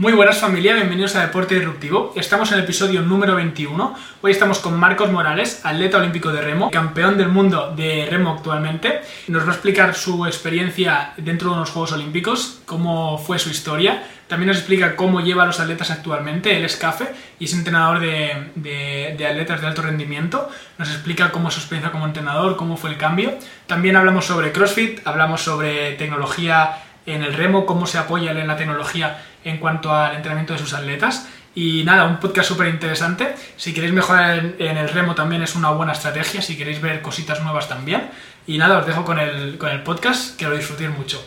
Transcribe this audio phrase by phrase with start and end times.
[0.00, 2.14] Muy buenas familia, bienvenidos a Deporte Disruptivo.
[2.16, 3.94] Estamos en el episodio número 21.
[4.22, 9.02] Hoy estamos con Marcos Morales, atleta olímpico de remo, campeón del mundo de remo actualmente.
[9.28, 14.02] Nos va a explicar su experiencia dentro de unos Juegos Olímpicos, cómo fue su historia.
[14.26, 16.56] También nos explica cómo lleva a los atletas actualmente.
[16.56, 20.48] Él es CAFE y es entrenador de, de atletas de alto rendimiento.
[20.78, 23.34] Nos explica cómo es su experiencia como entrenador, cómo fue el cambio.
[23.66, 28.56] También hablamos sobre CrossFit, hablamos sobre tecnología en el remo, cómo se apoya en la
[28.56, 31.28] tecnología en cuanto al entrenamiento de sus atletas.
[31.54, 33.34] Y nada, un podcast súper interesante.
[33.56, 37.42] Si queréis mejorar en, el remo también es una buena estrategia, si queréis ver cositas
[37.42, 38.08] nuevas también.
[38.46, 41.20] Y nada, os dejo con el, con el podcast, que lo disfrutéis mucho.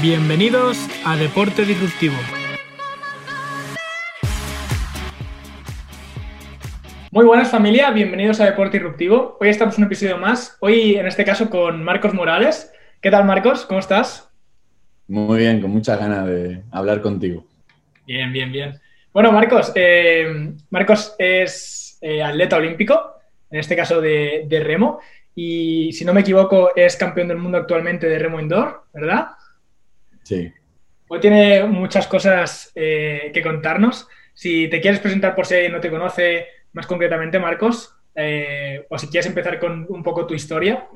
[0.00, 2.14] Bienvenidos a Deporte Disruptivo.
[7.10, 9.38] Muy buenas familia, bienvenidos a Deporte Disruptivo.
[9.40, 12.70] Hoy estamos en un episodio más, hoy en este caso con Marcos Morales.
[13.00, 13.64] ¿Qué tal, Marcos?
[13.64, 14.28] ¿Cómo estás?
[15.06, 17.44] Muy bien, con muchas ganas de hablar contigo.
[18.08, 18.80] Bien, bien, bien.
[19.12, 23.12] Bueno, Marcos, eh, Marcos es eh, atleta olímpico,
[23.52, 24.98] en este caso de, remo,
[25.32, 29.28] y si no me equivoco es campeón del mundo actualmente de remo indoor, ¿verdad?
[30.24, 30.52] Sí.
[31.06, 34.08] Hoy tiene muchas cosas eh, que contarnos.
[34.34, 37.94] Si te quieres presentar por si alguien no te conoce más concretamente, Marcos,
[38.88, 40.88] o si quieres empezar con un poco tu historia.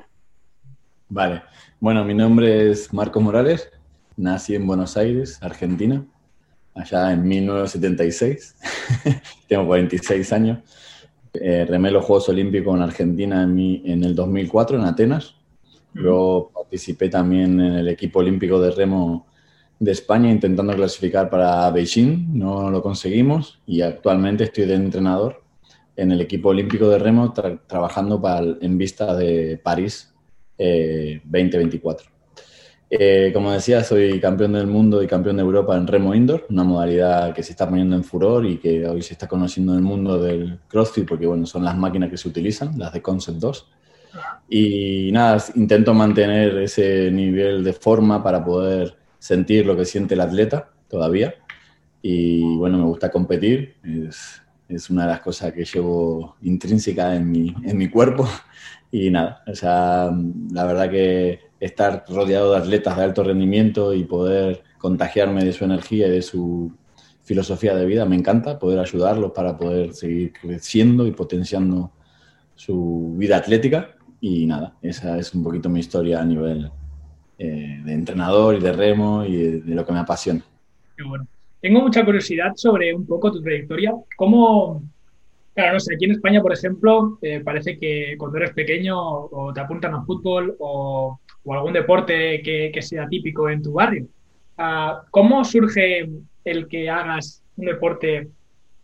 [1.07, 1.43] Vale.
[1.83, 3.69] Bueno, mi nombre es Marco Morales,
[4.15, 6.05] nací en Buenos Aires, Argentina,
[6.73, 8.55] allá en 1976,
[9.49, 10.59] tengo 46 años.
[11.33, 15.35] Eh, remé los Juegos Olímpicos en Argentina en, en el 2004 en Atenas.
[15.91, 19.27] Luego participé también en el equipo olímpico de remo
[19.77, 25.43] de España intentando clasificar para Beijing, no lo conseguimos y actualmente estoy de entrenador
[25.97, 30.12] en el equipo olímpico de remo trabajando para, en vista de París
[30.57, 32.13] 2024.
[32.95, 36.63] Eh, como decía, soy campeón del mundo y campeón de Europa en remo indoor, una
[36.63, 39.83] modalidad que se está poniendo en furor y que hoy se está conociendo en el
[39.83, 43.71] mundo del CrossFit, porque bueno, son las máquinas que se utilizan, las de Concept 2.
[44.47, 50.21] Y nada, intento mantener ese nivel de forma para poder sentir lo que siente el
[50.21, 51.33] atleta todavía.
[51.99, 57.31] Y bueno, me gusta competir, es, es una de las cosas que llevo intrínseca en
[57.31, 58.29] mi, en mi cuerpo
[58.93, 60.11] y nada, o sea,
[60.51, 65.65] la verdad que estar rodeado de atletas de alto rendimiento y poder contagiarme de su
[65.65, 66.71] energía y de su
[67.23, 71.91] filosofía de vida me encanta, poder ayudarlos para poder seguir creciendo y potenciando
[72.53, 73.95] su vida atlética.
[74.21, 76.69] Y nada, esa es un poquito mi historia a nivel
[77.39, 80.43] eh, de entrenador y de remo y de, de, lo que me apasiona.
[80.95, 81.25] Qué bueno.
[81.59, 83.91] Tengo mucha curiosidad sobre un poco tu trayectoria.
[84.15, 84.83] ¿Cómo,
[85.53, 89.53] Claro, no sé, aquí en España, por ejemplo, eh, parece que cuando eres pequeño o
[89.53, 94.07] te apuntan a fútbol o, algún deporte que, sea típico en tu barrio.
[94.57, 96.09] Ah, ¿Cómo surge
[96.43, 98.29] el que hagas un deporte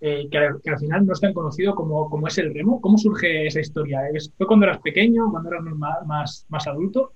[0.01, 2.79] eh, que, al final no es tan conocido como, como, es el remo?
[2.81, 4.01] ¿Cómo surge esa historia?
[4.37, 5.63] ¿Fue cuando eras pequeño, cuando eras
[6.05, 7.13] más, más, adulto?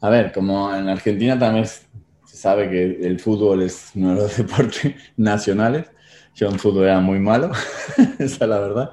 [0.00, 1.86] A ver, como en Argentina también se
[2.26, 5.90] sabe que el fútbol es uno de los deportes nacionales.
[6.34, 7.50] Yo en fútbol era muy malo,
[8.18, 8.90] esa es la verdad.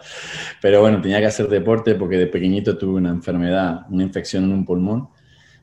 [0.61, 4.51] Pero bueno, tenía que hacer deporte porque de pequeñito tuve una enfermedad, una infección en
[4.51, 5.09] un pulmón.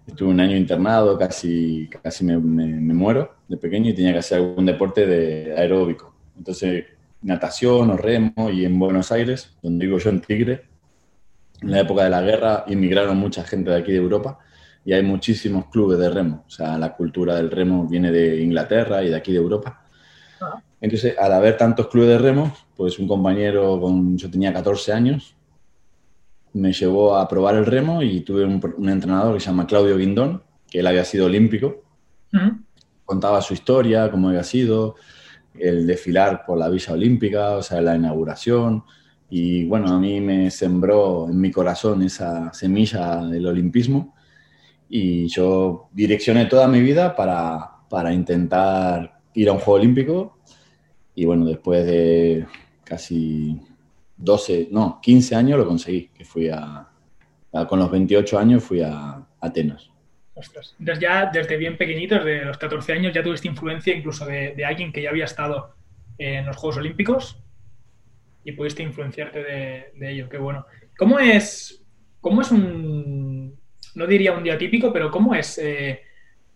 [0.06, 4.64] Estuve un año internado, casi, casi me, muero de pequeño y tenía que hacer algún
[4.64, 6.14] deporte de aeróbico.
[6.37, 6.84] Entonces,
[7.22, 10.69] natación o remo y en Buenos Aires, donde vivo yo en Tigre,
[11.60, 14.38] en la época de la guerra inmigraron mucha gente de aquí de Europa
[14.84, 16.44] y hay muchísimos clubes de remo.
[16.47, 19.82] O sea, la cultura del remo viene de Inglaterra y de aquí de Europa.
[20.81, 25.37] Entonces, al haber tantos clubes de remo, pues un compañero con, yo tenía 14 años,
[26.53, 30.42] me llevó a probar el remo y tuve un, entrenador que se llama Claudio Guindón,
[30.69, 31.82] que él había sido olímpico.
[33.04, 34.97] Contaba su historia, cómo había sido,
[35.59, 38.84] el desfilar por la Villa Olímpica, o sea, la inauguración.
[39.31, 44.14] Y bueno, a mí me sembró en mi corazón esa semilla del olimpismo
[44.88, 50.36] y yo direccioné toda mi vida para, para intentar ir a un Juego Olímpico
[51.17, 52.47] y bueno, después de
[52.85, 53.59] casi
[54.19, 56.87] 12, no, 15 años lo conseguí, que fui a,
[57.67, 59.91] con los 28 años fui a, Atenas.
[60.35, 60.77] Ostras.
[60.79, 64.93] Entonces ya desde bien pequeñitos, de los 14 años, ya tuviste influencia incluso de, alguien
[64.93, 65.75] que ya había estado
[66.19, 67.43] en los Juegos Olímpicos
[68.45, 70.67] y pudiste influenciarte de, ello, qué bueno.
[70.99, 71.83] ¿Cómo es,
[72.21, 73.59] cómo es un,
[73.95, 76.03] no diría un día típico, pero cómo es eh,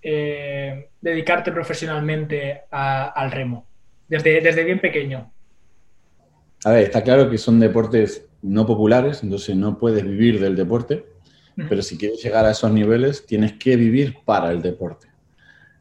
[0.02, 3.69] eh, dedicarte profesionalmente al remo?
[4.10, 5.32] Desde, bien pequeño?
[6.64, 11.06] A ver, está claro que son deportes no populares, entonces no puedes vivir del deporte,
[11.68, 15.08] pero si quieres llegar a esos niveles tienes que vivir para el deporte.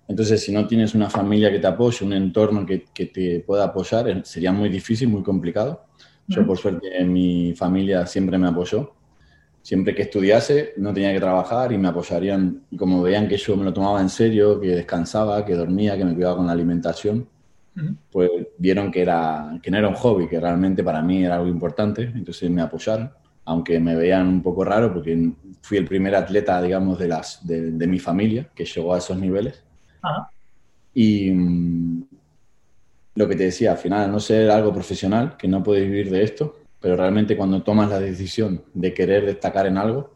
[0.09, 3.65] Entonces, si no tienes una familia que te apoye, un entorno que, que te pueda
[3.65, 5.85] apoyar, sería muy difícil, muy complicado.
[6.27, 8.93] Yo, por suerte, mi familia siempre me apoyó.
[9.61, 12.63] Siempre que estudiase, no tenía que trabajar y me apoyarían.
[12.71, 16.05] Y como veían que yo me lo tomaba en serio, que descansaba, que dormía, que
[16.05, 17.27] me cuidaba con la alimentación,
[18.11, 21.47] pues vieron que, era, que no era un hobby, que realmente para mí era algo
[21.47, 22.03] importante.
[22.03, 23.11] Entonces me apoyaron,
[23.45, 25.31] aunque me veían un poco raro, porque
[25.61, 29.17] fui el primer atleta, digamos, de, las, de, de mi familia que llegó a esos
[29.17, 29.63] niveles.
[30.93, 32.03] Y mm,
[33.15, 36.23] lo que te decía, al final, no ser algo profesional, que no puedes vivir de
[36.23, 40.15] esto, pero realmente cuando tomas la decisión de querer destacar en algo,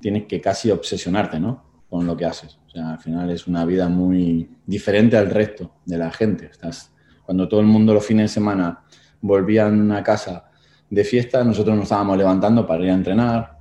[0.00, 1.64] tienes que casi obsesionarte, ¿no?
[1.90, 2.58] Con lo que haces.
[2.78, 6.46] Al final es una vida muy diferente al resto de la gente.
[6.46, 6.92] Estás,
[7.24, 8.80] cuando todo el mundo los fines de semana
[9.20, 10.50] volvían a casa
[10.88, 13.58] de fiesta, nosotros nos estábamos levantando para ir a entrenar,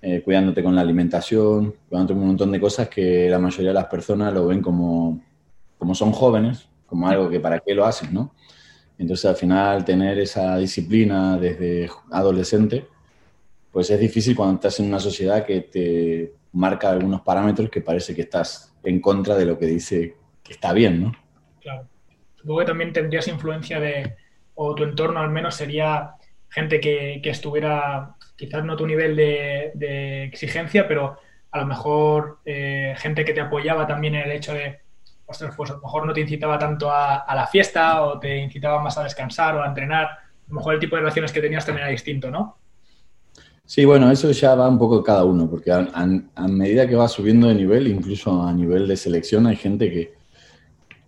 [0.00, 3.74] eh, cuidándote con la alimentación, cuidándote con un montón de cosas que la mayoría de
[3.74, 5.20] las personas lo ven como,
[5.76, 8.32] como son jóvenes, como algo que para qué lo hacen, ¿no?
[8.98, 12.86] Entonces al final tener esa disciplina desde adolescente,
[13.70, 18.14] pues es difícil cuando estás en una sociedad que te marca algunos parámetros que parece
[18.14, 21.12] que estás en contra de lo que dice que está bien, ¿no?
[21.60, 21.86] Claro.
[22.36, 24.16] Supongo que también tendrías influencia de,
[24.54, 26.14] o tu entorno al menos sería
[26.48, 31.18] gente que, que estuviera quizás no tu nivel de, exigencia, pero
[31.50, 34.80] a lo mejor eh, gente que te apoyaba también en el hecho de,
[35.26, 38.80] ostras, pues a lo mejor no te incitaba tanto a, la fiesta o te incitaba
[38.80, 40.06] más a descansar o a entrenar.
[40.06, 42.58] A lo mejor el tipo de relaciones que tenías también era distinto, ¿no?
[43.68, 47.48] Sí, bueno, eso ya va un poco cada uno, porque a, medida que va subiendo
[47.48, 50.14] de nivel, incluso a nivel de selección, hay gente que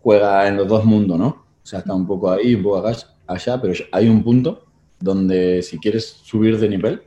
[0.02, 1.28] juega en los dos mundos, ¿no?
[1.28, 2.86] O sea, está un poco ahí, un poco
[3.26, 4.66] allá, pero hay un punto
[4.98, 7.02] donde si quieres subir de nivel,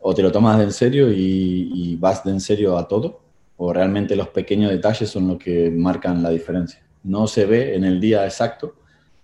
[0.00, 3.20] o te lo tomas de en serio y, vas de en serio a todo,
[3.56, 6.82] o realmente los pequeños detalles son los que marcan la diferencia.
[7.04, 8.74] No se ve en el día exacto,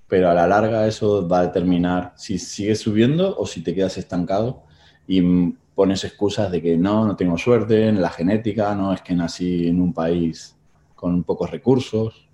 [0.06, 3.98] pero a la larga eso va a determinar si sigues subiendo o si te quedas
[3.98, 4.70] estancado
[5.06, 9.14] y pones excusas de que no, no tengo suerte en la genética, no es que
[9.14, 10.56] nací en un país
[10.94, 12.28] con pocos recursos.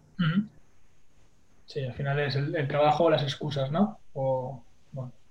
[1.67, 3.99] Sí, al final es el, trabajo o las excusas, ¿no?
[4.15, 4.63] O,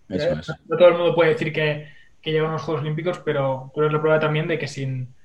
[0.10, 0.50] eso eh, es.
[0.68, 1.88] No todo el mundo puede decir que,
[2.28, 5.16] que llegan los Juegos Olímpicos, pero tú eres la prueba también de que sin,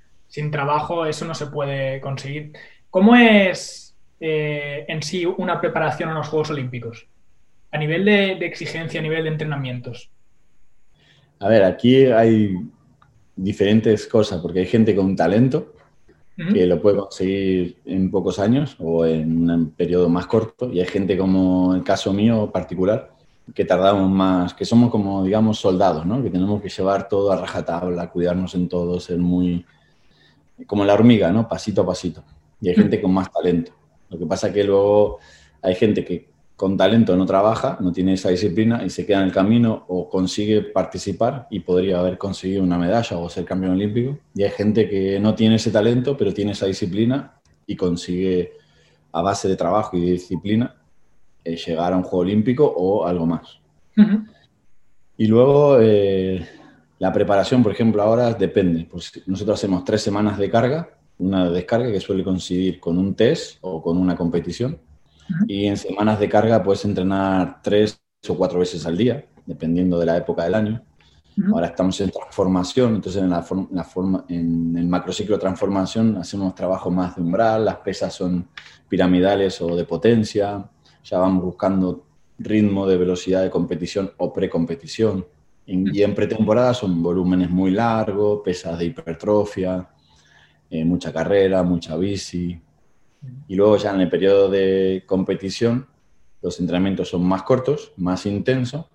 [0.53, 2.53] trabajo eso no se puede conseguir.
[2.91, 7.09] ¿Cómo es eh, en sí una preparación a los Juegos Olímpicos?
[7.73, 10.12] A nivel de, exigencia, a nivel de entrenamientos.
[11.43, 12.57] A ver, aquí hay
[13.35, 15.75] diferentes cosas, porque hay gente con talento
[16.37, 20.87] que lo puede conseguir en pocos años o en un periodo más corto, y hay
[20.87, 23.13] gente como el caso mío particular,
[23.55, 26.23] que tardamos más, que somos como, digamos, soldados, ¿no?
[26.23, 29.65] Que tenemos que llevar todo a rajatabla, cuidarnos en todo, ser muy...
[30.67, 31.49] como la hormiga, ¿no?
[31.49, 32.25] Pasito a pasito.
[32.61, 33.73] Y hay gente con más talento.
[34.09, 35.19] Lo que pasa es que luego
[35.61, 39.25] hay gente que con talento no trabaja, no tiene esa disciplina y se queda en
[39.25, 44.19] el camino o consigue participar y podría haber conseguido una medalla o ser campeón olímpico.
[44.35, 48.53] Y hay gente que no tiene ese talento, pero tiene esa disciplina y consigue
[49.13, 50.77] a base de trabajo y de disciplina
[51.45, 53.59] eh, llegar a un Juego Olímpico o algo más.
[55.17, 56.47] Y luego eh,
[56.99, 58.87] la preparación, por ejemplo, ahora depende.
[58.91, 63.59] Pues nosotros hacemos tres semanas de carga, una descarga que suele coincidir con un test
[63.61, 64.79] o con una competición.
[65.47, 70.07] Y en semanas de carga puedes entrenar tres o cuatro veces al día, dependiendo de
[70.07, 70.83] la época del año.
[71.53, 76.55] Ahora estamos en transformación, entonces en, la, la forma, en el macrociclo de transformación hacemos
[76.55, 78.49] trabajo más de umbral, las pesas son
[78.87, 80.69] piramidales o de potencia,
[81.03, 82.05] ya vamos buscando
[82.39, 85.27] ritmo de velocidad de competición o precompetición.
[85.65, 89.89] Y en pretemporada son volúmenes muy largos, pesas de hipertrofia,
[90.69, 92.61] eh, mucha carrera, mucha bici.
[93.49, 95.87] Y luego ya en el periodo de competición
[96.43, 98.87] los entrenamientos son más cortos, más intensos.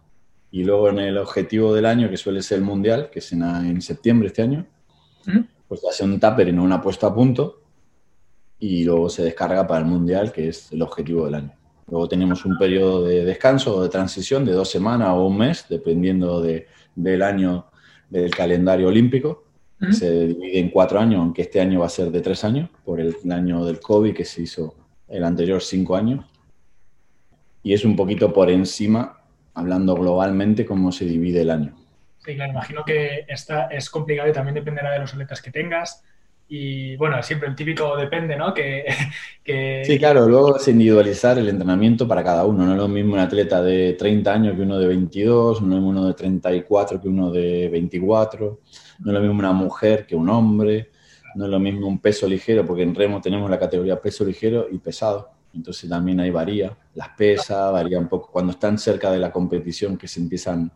[0.52, 3.82] Y luego en el objetivo del año, que suele ser el mundial, que es en,
[3.82, 4.66] septiembre este año,
[5.68, 7.62] pues hace un tupper y no una puesta a punto.
[8.60, 11.54] Y luego se descarga para el mundial, que es el objetivo del año.
[11.90, 15.66] Luego tenemos un periodo de descanso o de transición de dos semanas o un mes,
[15.70, 17.68] dependiendo del año
[18.10, 19.46] del calendario olímpico.
[19.92, 23.00] Se divide en cuatro años, aunque este año va a ser de tres años, por
[23.00, 24.76] el año del COVID que se hizo
[25.08, 26.26] el anterior cinco años.
[27.62, 29.22] Y es un poquito por encima,
[29.54, 31.76] hablando globalmente, cómo se divide el año.
[32.20, 36.04] Sí, claro, imagino que esta es complicado y también dependerá de los atletas que tengas,
[36.50, 38.54] y bueno, siempre el típico depende, ¿no?
[39.44, 42.66] Que, Sí, claro, luego es individualizar el entrenamiento para cada uno.
[42.66, 45.82] No es lo mismo un atleta de 30 años que uno de 22, no es
[45.82, 48.60] uno de 34 que uno de 24,
[49.00, 50.90] no es lo mismo una mujer que un hombre.
[51.36, 54.68] No es lo mismo un peso ligero, porque en remo tenemos la categoría peso ligero
[54.72, 55.30] y pesado.
[55.54, 56.76] Entonces también ahí varía.
[56.96, 58.32] Las pesas, varía un poco.
[58.32, 60.72] Cuando están cerca de la competición que se empiezan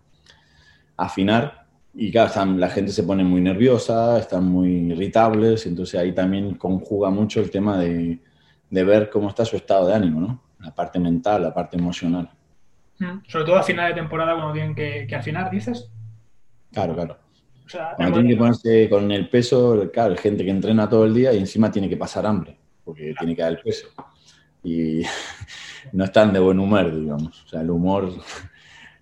[0.95, 1.60] a afinar,
[1.93, 7.09] y claro, la gente se pone muy nerviosa, están muy irritables, entonces ahí también conjuga
[7.09, 8.19] mucho el tema de,
[8.69, 10.41] de ver cómo está su estado de ánimo, ¿no?
[10.59, 12.29] La parte mental, la parte emocional.
[12.99, 15.91] Mm, sobre todo a final de temporada cuando tienen que, que afinar, dices.
[16.71, 17.17] Claro, claro.
[17.97, 21.39] cuando tienen que ponerse con el peso, claro, gente que entrena todo el día y
[21.39, 23.87] encima tiene que pasar hambre, porque tiene que dar el peso.
[24.63, 25.01] Y
[25.91, 27.43] no están de buen humor, digamos.
[27.43, 28.13] O sea, el humor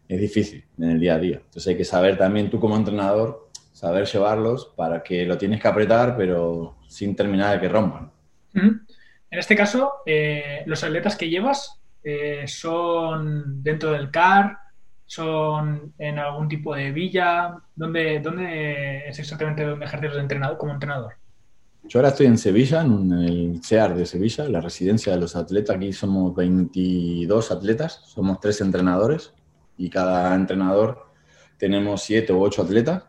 [0.09, 1.37] es difícil en el día a día.
[1.37, 5.67] Entonces hay que saber también tú como entrenador, saber llevarlos para que lo tienes que
[5.67, 8.11] apretar, pero sin terminar de que rompan.
[8.53, 8.81] En
[9.29, 14.57] este caso, eh, los atletas que llevas eh, son dentro del CAR,
[15.05, 17.55] son en algún tipo de villa.
[17.75, 21.13] ¿Dónde, dónde es exactamente donde ejerces entrenador, como entrenador?
[21.83, 25.75] Yo ahora estoy en Sevilla, en el CEAR de Sevilla, la residencia de los atletas.
[25.75, 29.33] Aquí somos 22 atletas, somos tres entrenadores
[29.79, 31.07] y cada entrenador
[31.57, 33.05] tenemos siete o ocho atletas.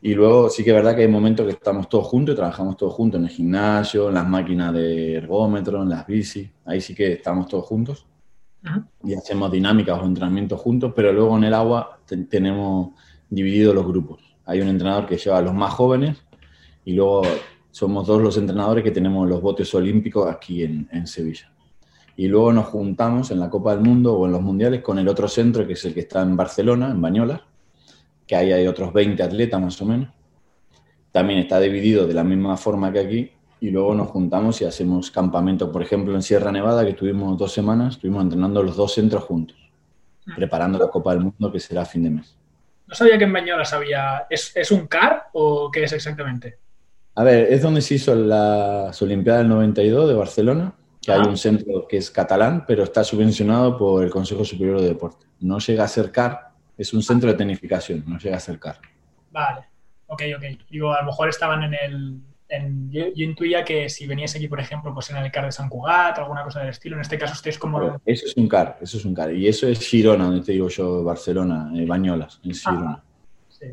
[0.00, 2.76] Y luego sí que es verdad que hay momentos que estamos todos juntos y trabajamos
[2.76, 6.50] todos juntos en el gimnasio, en las máquinas de ergómetro, en las bici.
[6.64, 8.06] Ahí sí que estamos todos juntos
[9.04, 12.90] y hacemos dinámicas o entrenamientos juntos, pero luego en el agua tenemos
[13.28, 14.36] divididos los grupos.
[14.46, 16.16] Hay un entrenador que lleva a los más jóvenes
[16.84, 17.22] y luego
[17.70, 21.52] somos dos los entrenadores que tenemos los botes olímpicos aquí en, en Sevilla.
[22.16, 25.06] Y luego nos juntamos en la Copa del Mundo o en los Mundiales con el
[25.06, 27.42] otro centro, que es el que está en Barcelona, en Bañolas,
[28.26, 30.08] que ahí hay otros 20 atletas más o menos.
[31.12, 35.10] También está dividido de la misma forma que aquí y luego nos juntamos y hacemos
[35.10, 35.70] campamento.
[35.70, 39.56] Por ejemplo, en Sierra Nevada, que estuvimos dos semanas, estuvimos entrenando los dos centros juntos,
[40.26, 40.32] ah.
[40.36, 42.36] preparando la Copa del Mundo que será a fin de mes.
[42.86, 44.26] No sabía que en Bañolas había...
[44.30, 46.58] ¿Es, ¿Es, un CAR o qué es exactamente?
[47.14, 50.74] A ver, es donde se hizo la Olimpiada del 92 de Barcelona,
[51.06, 51.28] que hay ah.
[51.28, 55.24] un centro que es catalán, pero está subvencionado por el Consejo Superior de Deporte.
[55.38, 58.80] No llega a ser CAR, es un centro de tecnificación, no llega a ser CAR.
[59.30, 59.66] Vale,
[60.08, 60.44] ok, ok.
[60.68, 62.90] Digo, a lo mejor estaban en el...
[62.90, 66.18] yo, intuía que si venías aquí, por ejemplo, pues en el CAR de San Cugat,
[66.18, 68.00] alguna cosa del estilo, en este caso estáis como...
[68.04, 69.32] eso es un CAR, eso es un CAR.
[69.32, 73.00] Y eso es Girona, donde te digo yo, Barcelona, eh, Bañolas, en Girona.
[73.48, 73.66] sí,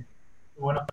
[0.55, 0.85] bueno.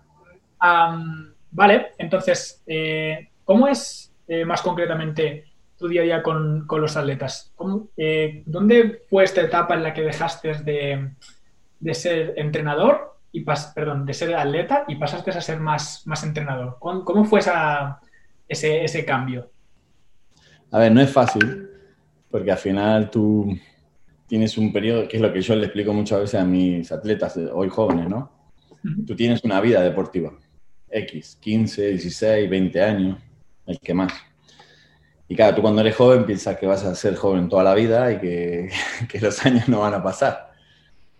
[1.50, 5.49] vale, entonces, eh, ¿cómo es eh, más concretamente
[5.80, 7.54] tu día a día con, con los atletas?
[7.96, 11.12] Eh, ¿Dónde fue esta etapa en la que dejaste de,
[11.80, 16.22] de ser entrenador y pas, perdón, de ser atleta y pasaste a ser más, más
[16.22, 16.76] entrenador?
[16.78, 17.98] ¿Cómo, cómo fue esa,
[18.46, 19.50] ese, ese cambio?
[20.70, 21.70] A ver, no es fácil,
[22.30, 23.58] porque al final tú
[24.26, 27.38] tienes un periodo, que es lo que yo le explico muchas veces a mis atletas,
[27.54, 28.30] hoy jóvenes, ¿no?
[29.06, 30.30] Tú tienes una vida deportiva,
[30.90, 33.18] X, 15, 16, 20 años,
[33.66, 34.12] el que más.
[35.30, 38.12] Y claro, tú cuando eres joven piensas que vas a ser joven toda la vida
[38.12, 38.68] y que,
[39.08, 40.50] que los años no van a pasar.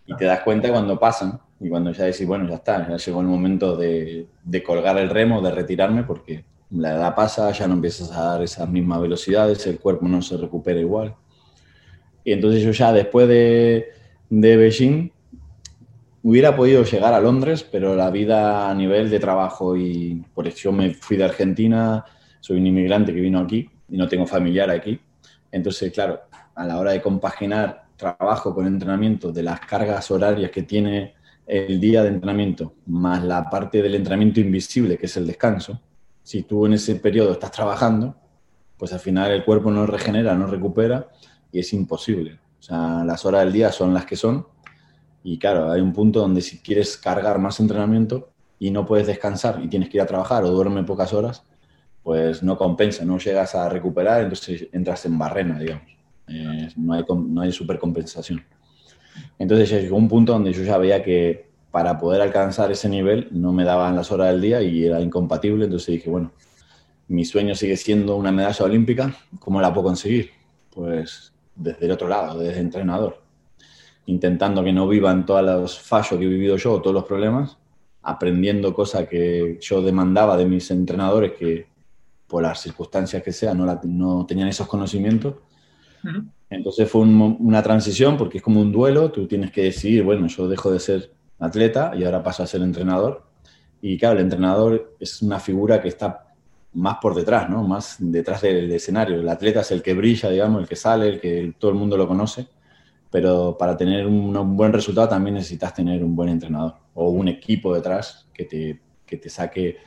[0.04, 3.20] Y te das cuenta cuando pasan y cuando ya decís, bueno, ya está, ya llegó
[3.20, 7.74] el momento de, de colgar el remo, de retirarme, porque la edad pasa, ya no
[7.74, 11.14] empiezas a dar esas mismas velocidades, el cuerpo no se recupera igual.
[12.24, 13.92] Y entonces yo ya después de,
[14.28, 15.12] de Beijing
[16.24, 20.72] hubiera podido llegar a Londres, pero la vida a nivel de trabajo y por eso
[20.72, 22.04] me fui de Argentina,
[22.40, 25.00] soy un inmigrante que vino aquí no tengo familiar aquí.
[25.50, 26.20] Entonces, claro,
[26.54, 31.14] a la hora de compaginar trabajo con entrenamiento, de las cargas horarias que tiene
[31.46, 35.80] el día de entrenamiento, más la parte del entrenamiento invisible, que es el descanso,
[36.22, 38.16] si tú en ese periodo estás trabajando,
[38.76, 41.08] pues al final el cuerpo no regenera, no recupera
[41.50, 42.38] y es imposible.
[42.58, 44.46] O sea, las horas del día son las que son
[45.22, 49.60] y claro, hay un punto donde si quieres cargar más entrenamiento y no puedes descansar
[49.62, 51.44] y tienes que ir a trabajar o duerme pocas horas,
[52.02, 55.88] pues no compensa, no llegas a recuperar, entonces entras en barrena, digamos.
[56.28, 58.44] Eh, no, hay, no hay supercompensación.
[59.38, 63.52] Entonces llegó un punto donde yo ya veía que para poder alcanzar ese nivel no
[63.52, 66.32] me daban las horas del día y era incompatible, entonces dije, bueno,
[67.08, 70.30] mi sueño sigue siendo una medalla olímpica, ¿cómo la puedo conseguir?
[70.70, 73.22] Pues desde el otro lado, desde entrenador,
[74.06, 77.58] intentando que no vivan todos los fallos que he vivido yo, todos los problemas,
[78.02, 81.66] aprendiendo cosas que yo demandaba de mis entrenadores que
[82.30, 85.34] por las circunstancias que sean, no, no tenían esos conocimientos.
[86.48, 90.48] Entonces fue una transición porque es como un duelo, tú tienes que decidir, bueno, yo
[90.48, 93.26] dejo de ser atleta y ahora paso a ser entrenador.
[93.82, 96.28] Y claro, el entrenador es una figura que está
[96.74, 97.66] más por detrás, ¿no?
[97.66, 99.20] Más detrás del escenario.
[99.20, 101.96] El atleta es el que brilla, digamos, el que sale, el que todo el mundo
[101.96, 102.46] lo conoce.
[103.10, 107.26] Pero para tener un, un buen resultado también necesitas tener un buen entrenador o un
[107.26, 109.78] equipo detrás que te, que te saque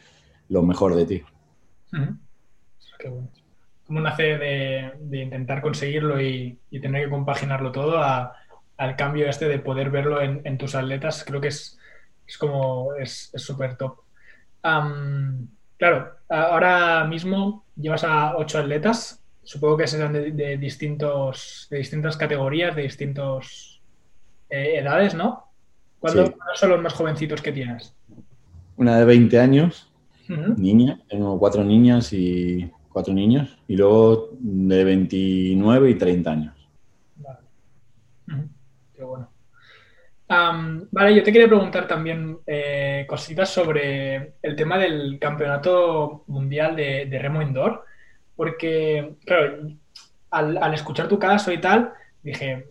[0.50, 1.22] lo mejor de ti.
[3.04, 3.28] Qué bueno.
[3.86, 8.34] ¿Cómo nace de, de intentar conseguirlo y, y, tener que compaginarlo todo a,
[8.78, 11.26] al cambio este de poder verlo en, en tus atletas?
[11.28, 11.78] Creo que es,
[12.26, 13.98] es como, es súper top.
[14.64, 21.80] Um, claro, ahora mismo llevas a ocho atletas, supongo que serán de, de distintos, de
[21.80, 23.82] distintas categorías, de distintas
[24.50, 25.52] eh, edades, ¿no?
[26.00, 26.34] ¿Cuándo sí.
[26.56, 27.94] son los más jovencitos que tienes?
[28.78, 29.92] Una de 20 años,
[30.30, 30.58] uh -huh.
[30.58, 36.54] niña, tengo cuatro niñas y cuatro niños, y luego de 29 y 30 años.
[37.18, 37.40] Vale.
[38.96, 39.28] Qué bueno.
[40.92, 47.20] Vale, yo te quería preguntar también eh, cositas sobre el tema del campeonato mundial de,
[47.22, 47.86] remo indoor,
[48.36, 49.68] porque, claro,
[50.32, 52.68] al, escuchar tu caso y tal, dije,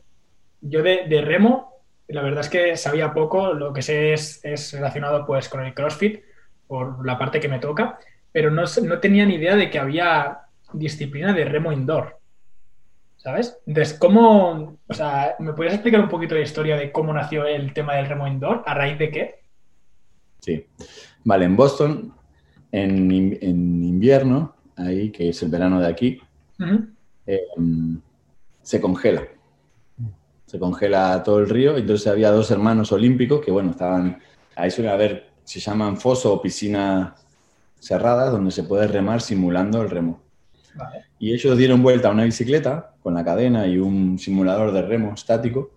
[0.61, 4.73] yo de, de, remo, la verdad es que sabía poco, lo que sé es, es,
[4.73, 6.23] relacionado pues con el CrossFit,
[6.67, 7.99] por la parte que me toca,
[8.33, 10.41] pero no, no tenía ni idea de que había
[10.73, 12.19] disciplina de remo indoor.
[13.19, 13.57] ¿Sabes?
[13.67, 17.73] Entonces, ¿cómo, o sea, ¿me podrías explicar un poquito la historia de cómo nació el
[17.73, 18.65] tema del remo indoor?
[18.67, 19.35] ¿A raíz de qué?
[20.41, 20.67] Sí.
[21.23, 22.12] Vale, en Boston,
[22.73, 26.21] en, en invierno, ahí, que es el verano de aquí,
[26.59, 26.89] uh -huh.
[27.27, 27.43] eh,
[28.61, 29.23] se congela.
[30.47, 31.77] Se congela todo el río.
[31.77, 34.19] Entonces había dos hermanos olímpicos que, bueno, estaban,
[34.57, 37.15] ahí suele haber, se llaman foso o piscina
[37.83, 40.23] cerradas, donde se puede remar simulando el remo.
[40.75, 41.05] Vale.
[41.19, 45.12] Y ellos dieron vuelta a una bicicleta con la cadena y un simulador de remo
[45.12, 45.73] estático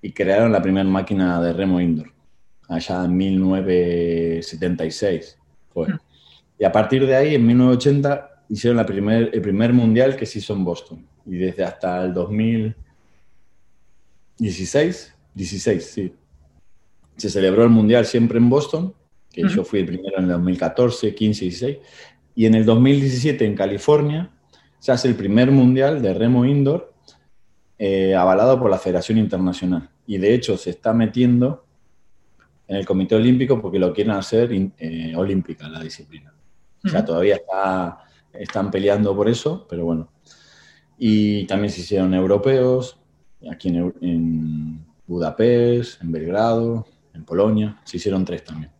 [0.00, 2.10] y crearon la primera máquina de remo indoor,
[2.68, 5.38] allá en 1976
[5.72, 5.88] fue.
[5.88, 6.00] Mm.
[6.58, 10.38] Y a partir de ahí, en 1980, hicieron la primer, el primer mundial que se
[10.38, 11.04] hizo en Boston.
[11.26, 16.14] Y desde hasta el 2016, 16, sí,
[17.16, 18.94] se celebró el mundial siempre en Boston,
[19.34, 19.56] que uh -huh.
[19.56, 21.78] yo fui el primero en el 2014, 15, 16,
[22.36, 24.30] y en el 2017 en California
[24.78, 26.94] se hace el primer mundial de remo indoor
[27.78, 29.90] eh, avalado por la Federación Internacional.
[30.06, 31.64] Y de hecho se está metiendo
[32.68, 36.32] en el Comité Olímpico porque lo quieren hacer eh, olímpica la disciplina.
[36.32, 36.86] Uh -huh.
[36.86, 37.98] O sea, todavía está,
[38.32, 40.08] están peleando por eso, pero bueno.
[40.96, 43.00] Y también se hicieron europeos,
[43.50, 48.70] aquí en, en Budapest, en Belgrado, en Polonia, se hicieron tres también.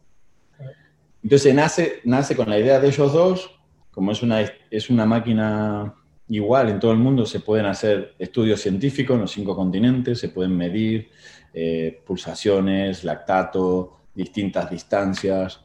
[1.24, 3.50] Entonces nace, nace con la idea de ellos dos,
[3.90, 5.94] como es una, es una máquina
[6.28, 10.28] igual en todo el mundo, se pueden hacer estudios científicos en los cinco continentes, se
[10.28, 11.08] pueden medir
[11.54, 15.60] eh, pulsaciones, lactato, distintas distancias.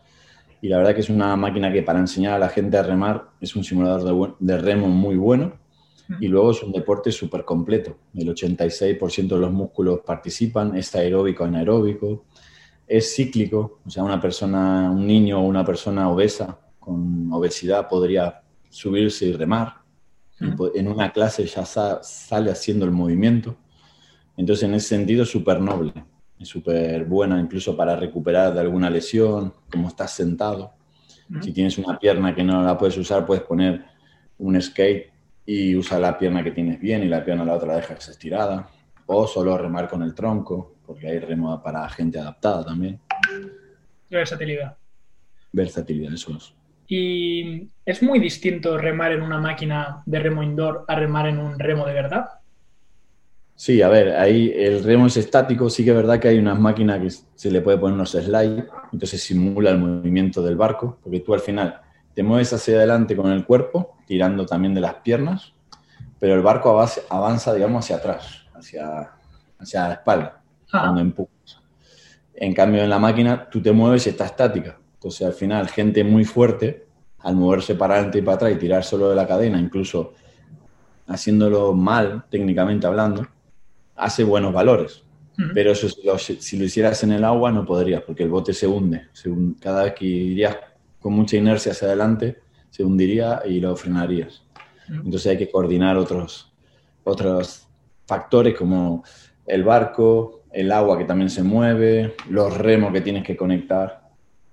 [0.62, 3.32] Y la verdad que es una máquina que para enseñar a la gente a remar
[3.42, 5.60] es un simulador de, de remo muy bueno.
[6.22, 7.98] Y luego es un deporte súper completo.
[8.16, 12.26] El 86% de los músculos participan, es aeróbico, anaeróbico
[12.90, 18.42] es cíclico, o sea, una persona, un niño o una persona obesa con obesidad podría
[18.68, 19.76] subirse y remar.
[20.42, 20.72] Uh-huh.
[20.74, 23.56] En una clase ya sa sale haciendo el movimiento.
[24.36, 25.94] Entonces, en ese sentido, es súper noble,
[26.40, 30.74] es súper buena incluso para recuperar de alguna lesión, como estás sentado.
[31.42, 33.86] Si tienes una pierna que no la puedes usar, puedes poner
[34.40, 35.12] un skate
[35.46, 38.68] y usar la pierna que tienes bien y la pierna la otra dejas estirada.
[39.06, 43.00] O solo remar con el tronco porque hay remo para gente adaptada también.
[44.10, 44.76] Versatilidad.
[45.52, 46.56] Versatilidad, eso es.
[46.88, 51.60] ¿Y es muy distinto remar en una máquina de remo indoor a remar en un
[51.60, 52.30] remo de verdad?
[53.54, 56.60] Sí, a ver, ahí el remo es estático, sí que es verdad que hay unas
[56.60, 61.20] máquinas que se le puede poner unos slides, entonces simula el movimiento del barco, porque
[61.20, 61.82] tú al final
[62.16, 65.54] te mueves hacia adelante con el cuerpo, tirando también de las piernas,
[66.20, 69.12] pero el barco avanza, avanza digamos, hacia atrás, hacia,
[69.60, 70.39] hacia la espalda
[70.72, 71.62] cuando empujas.
[72.34, 74.80] En cambio, en la máquina tú te mueves y está estática.
[74.94, 76.88] Entonces, al final, gente muy fuerte,
[77.20, 80.14] al moverse para adelante y para atrás y tirar solo de la cadena, incluso
[81.08, 83.28] haciéndolo mal, técnicamente hablando,
[83.96, 85.04] hace buenos valores.
[85.54, 88.52] Pero eso, si, lo, si lo, hicieras en el agua, no podrías, porque el bote
[88.54, 89.08] se hunde.
[89.14, 89.58] Se hunde.
[89.62, 90.58] Cada vez que irías
[91.00, 94.44] con mucha inercia hacia adelante, se hundiría y lo frenarías.
[94.90, 96.52] Entonces hay que coordinar otros,
[97.04, 97.68] otros
[98.06, 99.04] factores como
[99.46, 104.10] el barco, el agua que también se mueve, los remos que tienes que conectar,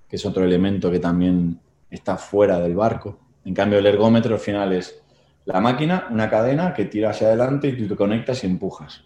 [0.07, 3.19] que es otro elemento que también está fuera del barco.
[3.45, 5.01] En cambio, el ergómetro al final es
[5.45, 9.03] la máquina, una cadena que tira hacia adelante y tú te conectas y empujas.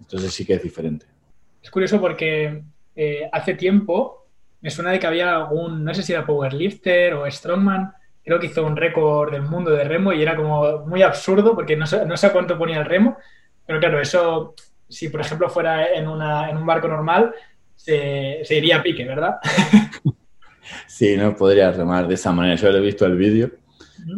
[0.00, 1.06] Entonces sí que es diferente.
[1.62, 2.62] Es curioso porque
[2.96, 4.26] eh, hace tiempo
[4.60, 7.92] me suena de que había algún, no sé si era powerlifter o strongman,
[8.24, 11.76] creo que hizo un récord del mundo de remo y era como muy absurdo porque
[11.76, 13.16] no sé, no sé cuánto ponía el remo,
[13.64, 14.54] pero claro, eso
[14.90, 17.32] si por ejemplo fuera en, una, en un barco normal,
[17.74, 19.36] se, se, iría a pique, ¿verdad?
[20.86, 22.54] Sí, no podría remar de esa manera.
[22.54, 23.50] Yo lo he visto el vídeo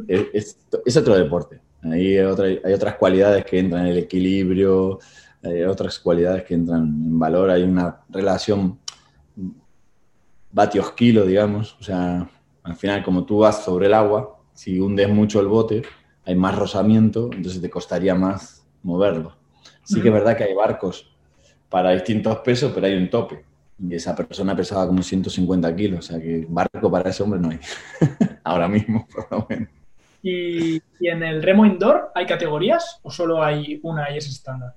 [0.08, 1.60] es, otro deporte.
[1.82, 4.98] Ahí hay, hay otras cualidades que entran en el equilibrio,
[5.42, 8.78] hay otras cualidades que entran en valor, hay una relación
[10.52, 12.28] vatios kilo, digamos, o sea,
[12.62, 15.82] al final como tú vas sobre el agua, si hundes mucho el bote,
[16.24, 19.34] hay más rozamiento, entonces te costaría más moverlo.
[19.84, 21.12] Sí que es verdad que hay barcos
[21.68, 23.44] para distintos pesos, pero hay un tope.
[23.78, 27.50] Y esa persona pesaba como 150 kilos, o sea que barco para ese hombre no
[27.50, 27.58] hay.
[28.44, 29.68] Ahora mismo, por lo menos.
[30.22, 34.76] ¿Y, ¿Y, en el remo indoor hay categorías o solo hay una y es estándar?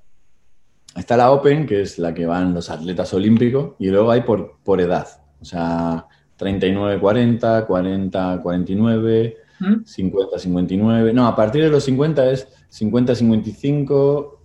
[0.96, 4.58] Está la Open, que es la que van los atletas olímpicos, y luego hay por,
[4.64, 5.08] por edad.
[5.42, 6.08] O sea,
[6.40, 11.14] 39-40, 40-49, 50-59.
[11.14, 14.38] No, a partir de los 50 es 50-55,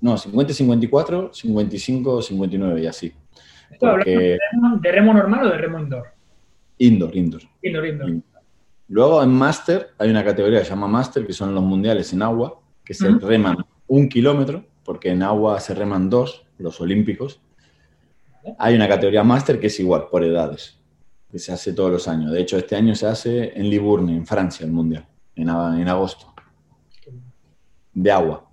[0.00, 3.12] no, 50-54, 55-59 y así.
[3.80, 4.38] de,
[4.82, 6.08] remo, normal o de remo indoor?
[6.78, 7.42] Indoor, indoor.
[7.62, 8.22] Indoor, indoor.
[8.88, 12.22] Luego en Master hay una categoría que se llama Master, que son los mundiales en
[12.22, 17.40] agua, que se reman un kilómetro, porque en agua se reman dos, los olímpicos.
[18.58, 20.80] Hay una categoría Master que es igual, por edades
[21.30, 22.32] que se hace todos los años.
[22.32, 26.34] De hecho, este año se hace en Liburne, en Francia, el Mundial, en, en agosto.
[27.92, 28.49] De agua.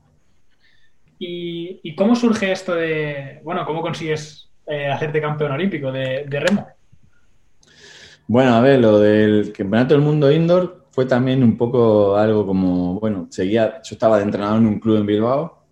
[1.20, 6.68] ¿Y, cómo surge esto de, bueno, cómo consigues eh, hacerte campeón olímpico de, remo?
[8.28, 13.00] Bueno, a ver, lo del Campeonato del Mundo Indoor fue también un poco algo como,
[13.00, 15.64] bueno, seguía, yo estaba de entrenador en un club en Bilbao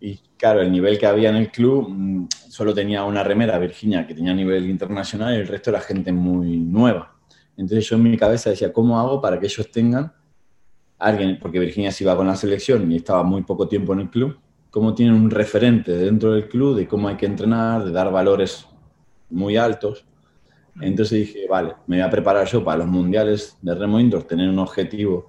[0.00, 4.06] y claro, el nivel que había en el club mm, solo tenía una remera, Virginia,
[4.06, 7.14] que tenía nivel internacional y el resto era gente muy nueva.
[7.56, 10.12] Entonces yo en mi cabeza decía, ¿cómo hago para que ellos tengan
[10.98, 14.10] alguien, porque Virginia se iba con la selección y estaba muy poco tiempo en el
[14.10, 14.38] club,
[14.76, 18.66] cómo tienen un referente dentro del club de cómo hay que entrenar, de dar valores
[19.30, 20.04] muy altos.
[20.82, 24.50] Entonces dije, vale, me voy a preparar yo para los mundiales de remo indoor, tener
[24.50, 25.28] un objetivo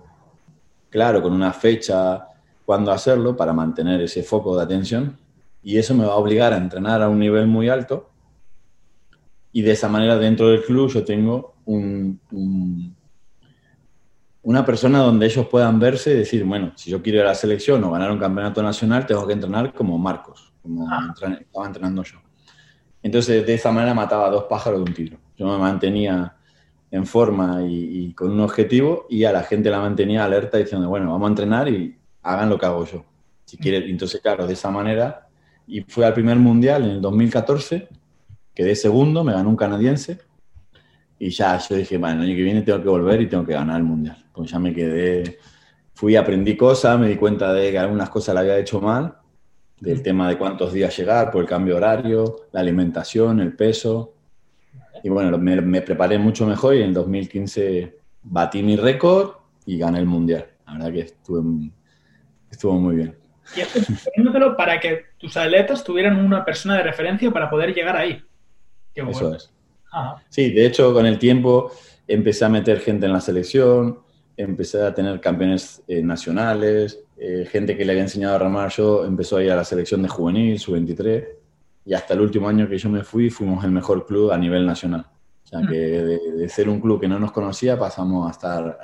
[0.89, 2.27] claro, con una fecha,
[2.65, 5.17] cuándo hacerlo para mantener ese foco de atención
[5.63, 8.09] y eso me va a obligar a entrenar a un nivel muy alto
[9.53, 12.19] y de esa manera dentro del club yo tengo un,
[14.47, 17.35] una persona donde ellos puedan verse y decir, bueno, si yo quiero ir a la
[17.35, 21.13] selección o ganar un campeonato nacional, tengo que entrenar como Marcos, como ah.
[21.13, 22.19] estaba entrenando yo.
[23.03, 25.17] Entonces, de esa manera mataba dos pájaros de un tiro.
[25.35, 26.37] Yo me mantenía
[26.89, 30.87] en forma y, y, con un objetivo y a la gente la mantenía alerta diciendo,
[30.87, 33.03] bueno, vamos a entrenar y hagan lo que hago yo.
[33.43, 35.27] Si quieren, entonces, claro, de esa manera.
[35.67, 37.89] Y fue al primer mundial en el 2014,
[38.55, 40.21] quedé segundo, me ganó un canadiense.
[41.19, 43.51] Y ya yo dije, bueno, el año que viene tengo que volver y tengo que
[43.51, 44.23] ganar el mundial.
[44.37, 45.39] Pues ya me quedé,
[45.95, 49.15] fui, aprendí cosas, me di cuenta de que algunas cosas la había hecho mal,
[49.79, 54.13] del tema de cuántos días llegar, por el cambio horario, la alimentación, el peso.
[55.03, 59.31] Y bueno, me, me preparé mucho mejor y en el 2015 batí mi récord
[59.65, 60.45] y gané el mundial.
[60.67, 61.71] La verdad que estuve
[62.51, 63.17] Estuvo muy bien.
[63.55, 67.95] Y esto poniéndotelo para que tus atletas tuvieran una persona de referencia para poder llegar
[67.95, 68.21] ahí.
[68.93, 69.51] Eso es.
[70.29, 71.71] Sí, de hecho, con el tiempo
[72.07, 73.99] empecé a meter gente en la selección,
[74.37, 79.03] empecé a tener campeones eh, nacionales, eh, gente que le había enseñado a ramar yo
[79.03, 81.27] empezó a ir a la selección de juvenil, su 23,
[81.85, 84.65] y hasta el último año que yo me fui fuimos el mejor club a nivel
[84.65, 85.05] nacional.
[85.43, 85.67] O sea, mm.
[85.67, 88.77] que de, ser un club que no nos conocía pasamos a estar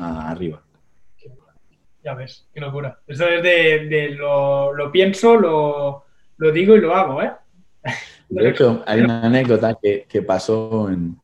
[0.00, 0.62] arriba.
[2.02, 2.98] Ya ves, qué locura.
[3.06, 6.04] Eso es de, lo, pienso, lo,
[6.52, 7.32] digo y lo hago, ¿eh?
[8.28, 11.20] De hecho, hay una anécdota que, pasó en,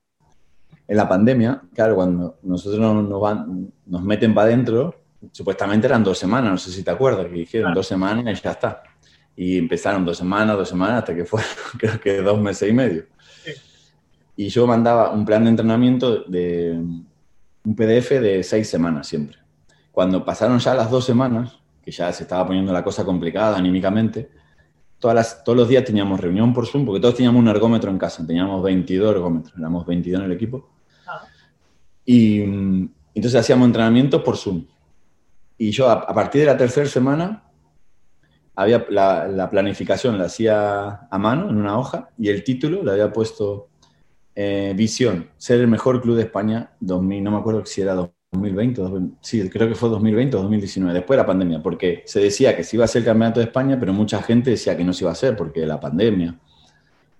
[0.96, 1.62] la pandemia.
[1.74, 4.94] Claro, cuando nosotros nos, van, nos meten para adentro,
[5.32, 8.52] supuestamente eran dos semanas, no sé si te acuerdas, que dijeron dos semanas y ya
[8.52, 8.82] está.
[9.36, 11.48] Y empezaron dos semanas, dos semanas, hasta que fueron,
[11.78, 13.04] creo que dos meses y medio.
[14.36, 19.38] Y yo mandaba un plan de entrenamiento de un PDF de seis semanas siempre
[19.98, 24.30] cuando pasaron ya las dos semanas, que ya se estaba poniendo la cosa complicada anímicamente,
[25.00, 27.98] todas las, todos los días teníamos reunión por Zoom, porque todos teníamos un ergómetro en
[27.98, 30.70] casa, teníamos 22 ergómetros, éramos 22 en el equipo.
[32.10, 34.64] Y mm, entonces hacíamos entrenamientos por Zoom.
[35.58, 37.44] Y yo a, partir de la tercera semana,
[38.54, 43.12] había la, planificación la hacía a mano en una hoja y el título le había
[43.12, 43.68] puesto
[44.34, 48.82] eh, Visión, ser el mejor club de España 2000, no me acuerdo si era 2020,
[49.20, 52.64] sí, creo que fue 2020 o 2019, después de la pandemia, porque se decía que
[52.64, 55.04] se iba a ser el campeonato de España, pero mucha gente decía que no se
[55.04, 56.38] iba a hacer porque la pandemia.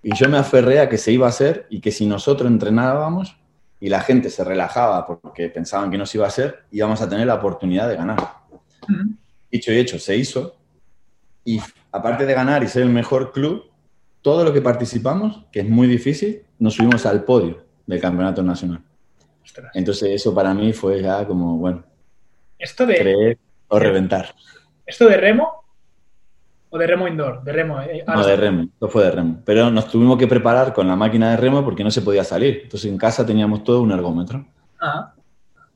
[0.01, 3.38] Y yo me aferré a que se iba a hacer y que si nosotros entrenábamos
[3.79, 7.09] y la gente se relajaba porque pensaban que no se iba a hacer, íbamos a
[7.09, 8.17] tener la oportunidad de ganar.
[9.51, 10.57] Dicho y hecho, se hizo.
[11.45, 11.61] Y
[11.91, 13.71] aparte de ganar y ser el mejor club,
[14.21, 18.83] todo lo que participamos, que es muy difícil, nos subimos al podio del campeonato nacional.
[19.73, 21.83] Entonces eso para mí fue ya como, bueno,
[22.57, 23.37] esto de, creer
[23.69, 24.35] o reventar.
[24.85, 25.58] ¿Esto de remo
[26.69, 27.43] o de remo indoor?
[27.43, 27.81] De remo.
[27.81, 29.41] Eh, no, de remo, esto fue de remo.
[29.45, 32.61] Pero nos tuvimos que preparar con la máquina de remo porque no se podía salir.
[32.63, 34.45] Entonces en casa teníamos todo un ergómetro.
[34.79, 35.15] Ajá.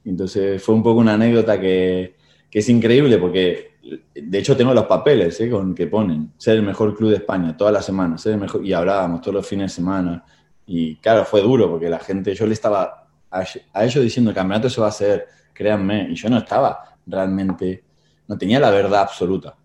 [0.05, 2.15] Entonces fue un poco una anécdota que,
[2.49, 3.73] que es increíble porque
[4.15, 5.49] de hecho tengo los papeles ¿eh?
[5.49, 8.65] con que ponen ser el mejor club de España todas las semanas, ser el mejor,
[8.65, 10.23] y hablábamos todos los fines de semana.
[10.65, 13.43] Y claro, fue duro porque la gente, yo le estaba a,
[13.83, 17.83] ellos diciendo el campeonato se va a hacer, créanme, y yo no estaba realmente,
[18.27, 19.55] no tenía la verdad absoluta.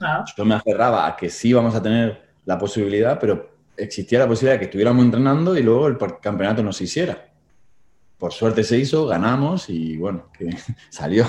[0.00, 0.24] Ah.
[0.36, 4.54] Yo me aferraba a que sí vamos a tener la posibilidad, pero existía la posibilidad
[4.54, 7.28] de que estuviéramos entrenando y luego el campeonato no se hiciera.
[8.18, 10.50] Por suerte se hizo, ganamos y bueno, que
[10.90, 11.26] salió,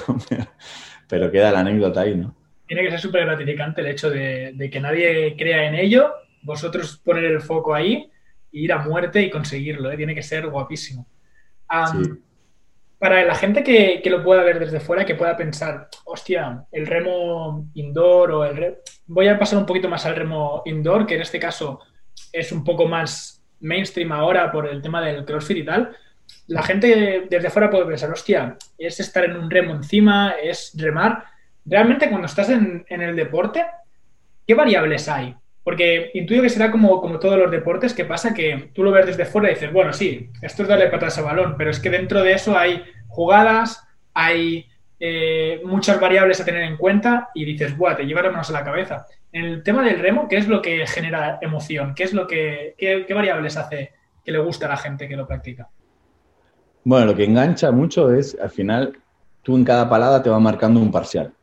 [1.08, 2.36] pero queda la anécdota ahí, ¿no?
[2.66, 7.24] Tiene que ser súper gratificante el hecho de, que nadie crea en ello, vosotros poner
[7.24, 8.12] el foco ahí,
[8.52, 9.96] ir a muerte y conseguirlo, ¿eh?
[9.96, 11.08] tiene que ser guapísimo.
[13.00, 17.70] Para la gente que, lo pueda ver desde fuera, que pueda pensar, hostia, el remo
[17.76, 21.40] indoor o el Voy a pasar un poquito más al remo indoor, que en este
[21.40, 21.80] caso
[22.32, 25.96] es un poco más mainstream ahora por el tema del CrossFit y tal.
[26.48, 31.24] La gente desde fuera puede pensar, hostia, es estar en un remo encima, es remar.
[31.66, 33.66] Realmente cuando estás en, en el deporte,
[34.46, 35.36] ¿qué variables hay?
[35.68, 39.06] Porque intuyo que será como, como todos los deportes, que pasa que tú lo ves
[39.06, 41.90] desde fuera y dices, bueno, sí, esto es darle patas al balón, pero es que
[41.90, 44.66] dentro de eso hay jugadas, hay
[44.98, 48.64] eh, muchas variables a tener en cuenta y dices, buah, te lleva las a la
[48.64, 49.08] cabeza.
[49.34, 51.94] En el tema del remo, ¿qué es lo que genera emoción?
[51.96, 53.92] ¿Qué es lo que, qué, qué variables hace
[54.24, 55.68] que le gusta a la gente que lo practica?
[56.86, 58.98] Bueno, lo que engancha mucho es, al final,
[59.44, 61.34] tú en cada palada te va marcando un parcial.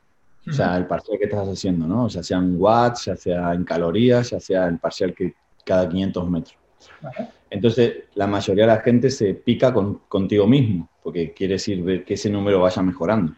[0.47, 2.05] O sea, el parcial que estás haciendo, ¿no?
[2.05, 5.89] O sea, sea en watts, ya sea en calorías, ya sea el parcial que cada
[5.89, 6.59] 500 metros.
[7.49, 12.05] Entonces, la mayoría de la gente se pica con, contigo mismo, porque quiere decir ver
[12.05, 13.33] que ese número vaya mejorando.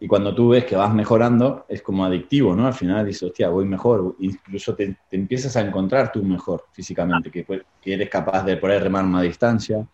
[0.00, 2.66] Y cuando tú ves que vas mejorando, es como adictivo, ¿no?
[2.66, 4.14] Al final dices, hostia, voy mejor.
[4.20, 7.44] Incluso te, empiezas a encontrar tú mejor físicamente, que,
[7.80, 9.84] que, eres capaz de poder remar más distancia,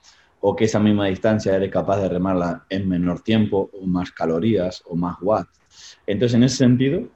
[0.40, 4.83] o que esa misma distancia eres capaz de remarla en menor tiempo, o más calorías,
[4.87, 5.59] o más watts.
[6.07, 7.09] Entonces, en ese sentido,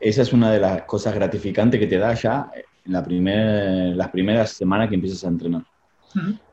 [0.00, 2.50] esa es una de las cosas gratificantes que te da ya
[2.84, 5.62] en la primer, las primeras semanas que empiezas a entrenar.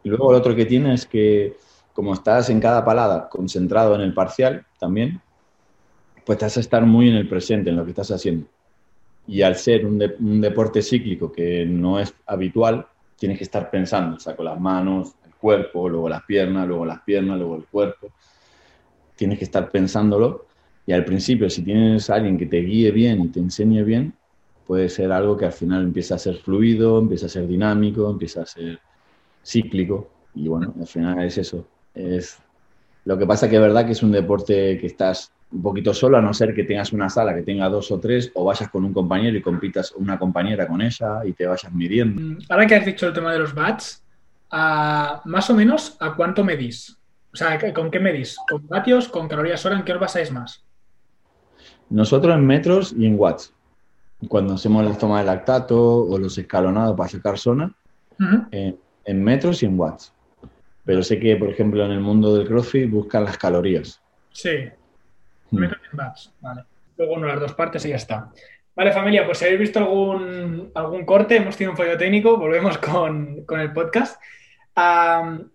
[0.03, 1.57] Y luego lo otro que tienes es que
[1.93, 5.19] como estás en cada palada concentrado en el parcial también,
[6.25, 8.45] pues te vas a estar muy en el presente, en lo que estás haciendo.
[9.25, 12.85] Y al ser un, un deporte cíclico que no es habitual,
[13.17, 17.37] tienes que estar pensando, saco las manos, el cuerpo, luego las piernas, luego las piernas,
[17.37, 18.09] luego el cuerpo.
[19.15, 20.46] Tienes que estar pensándolo
[20.87, 24.13] y al principio, si tienes a alguien que te guíe bien y te enseñe bien,
[24.65, 28.43] puede ser algo que al final empieza a ser fluido, empieza a ser dinámico, empieza
[28.43, 28.79] a ser
[29.45, 30.09] cíclico.
[30.33, 31.67] Y bueno, al final es eso.
[31.93, 32.39] Es,
[33.03, 36.17] lo que pasa que es verdad que es un deporte que estás un poquito solo,
[36.17, 38.85] a no ser que tengas una sala que tenga dos o tres, o vayas con
[38.85, 42.21] un compañero y compitas una compañera con ella y te vayas midiendo.
[42.21, 44.05] Mm, ahora que has dicho el tema de los bats,
[44.49, 46.97] más o menos, ¿a cuánto medís?
[47.33, 48.37] O sea, ¿con qué medís?
[48.49, 49.09] ¿Con vatios?
[49.09, 49.75] ¿Con calorías hora?
[49.75, 50.66] ¿En qué os basáis más?
[51.89, 53.53] Nosotros en metros y en watts.
[54.27, 57.71] Cuando hacemos el toma de lactato o los escalonados para sacar zona,
[58.19, 60.13] en metros y en watts.
[60.85, 64.01] Pero sé que, por ejemplo, en el mundo del CrossFit buscan las calorías.
[64.31, 64.69] Sí.
[65.51, 65.59] Mm.
[65.59, 66.33] Metros y watts.
[66.41, 66.63] Vale.
[66.97, 68.31] Luego uno las dos partes y ya está.
[68.77, 72.77] Vale, familia, pues si habéis visto algún, algún corte, hemos tenido un fallo técnico, volvemos
[73.45, 74.21] con, el podcast.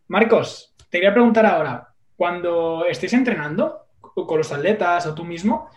[0.08, 5.70] Marcos, te quería preguntar ahora, cuando estéis entrenando con los atletas o tú mismo,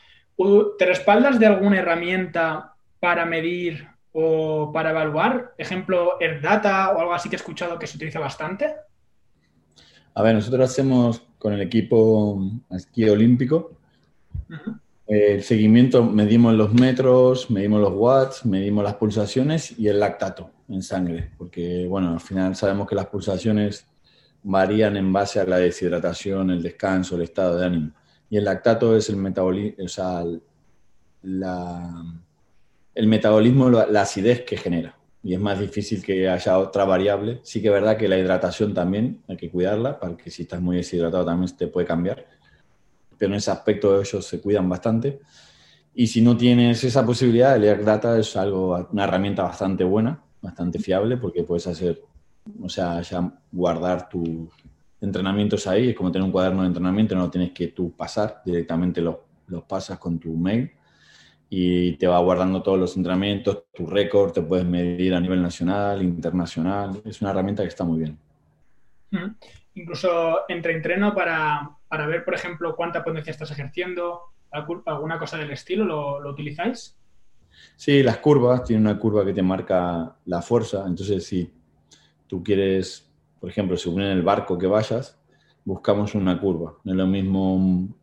[0.78, 5.54] ¿Te respaldas de alguna herramienta para medir o para evaluar?
[5.58, 8.76] Ejemplo, AirData o algo así que he escuchado que se utiliza bastante.
[10.14, 13.78] A ver, nosotros hacemos con el equipo esquí olímpico
[15.08, 20.82] el seguimiento, medimos los metros, medimos los watts, medimos las pulsaciones y el lactato en
[20.82, 23.86] sangre, porque bueno, al final sabemos que las pulsaciones
[24.42, 27.92] varían en base a la deshidratación, el descanso, el estado de ánimo
[28.38, 30.24] el lactato es el metabolismo, o sea,
[31.24, 32.04] la,
[32.94, 34.98] el metabolismo, la acidez que genera.
[35.26, 37.40] Y es más difícil que haya otra variable.
[37.42, 40.78] Sí que es verdad que la hidratación también hay que cuidarla, porque si estás muy
[40.78, 42.28] deshidratado también te puede cambiar.
[43.18, 45.20] Pero en ese aspecto ellos se cuidan bastante.
[45.96, 50.78] Y si no tienes esa posibilidad, el Data es algo, una herramienta bastante buena, bastante
[50.78, 52.04] fiable, porque puedes hacer,
[52.62, 54.48] o sea, ya guardar tu,
[55.02, 59.02] entrenamientos ahí, es como tener un cuaderno de entrenamiento, no tienes que tú pasar, directamente
[59.02, 60.72] los, los pasas con tu mail
[61.50, 66.02] y te va guardando todos los entrenamientos, tu récord, te puedes medir a nivel nacional,
[66.02, 68.18] internacional, es una herramienta que está muy bien.
[69.76, 75.52] incluso entre entreno para, para ver, por ejemplo, cuánta potencia estás ejerciendo, alguna cosa del
[75.52, 76.98] estilo, ¿lo, lo utilizáis?
[77.76, 81.52] Sí, las curvas, tiene una curva que te marca la fuerza, entonces si
[82.28, 83.05] tú quieres,
[83.46, 85.20] por ejemplo, según en el barco que vayas,
[85.66, 86.80] buscamos una curva.
[86.84, 87.96] No es lo mismo un,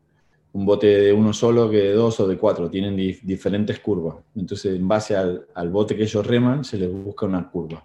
[0.53, 4.19] bote de uno solo que de dos o de cuatro, tienen diferentes curvas.
[4.37, 7.85] Entonces, en base al, bote que ellos reman, se les busca una curva.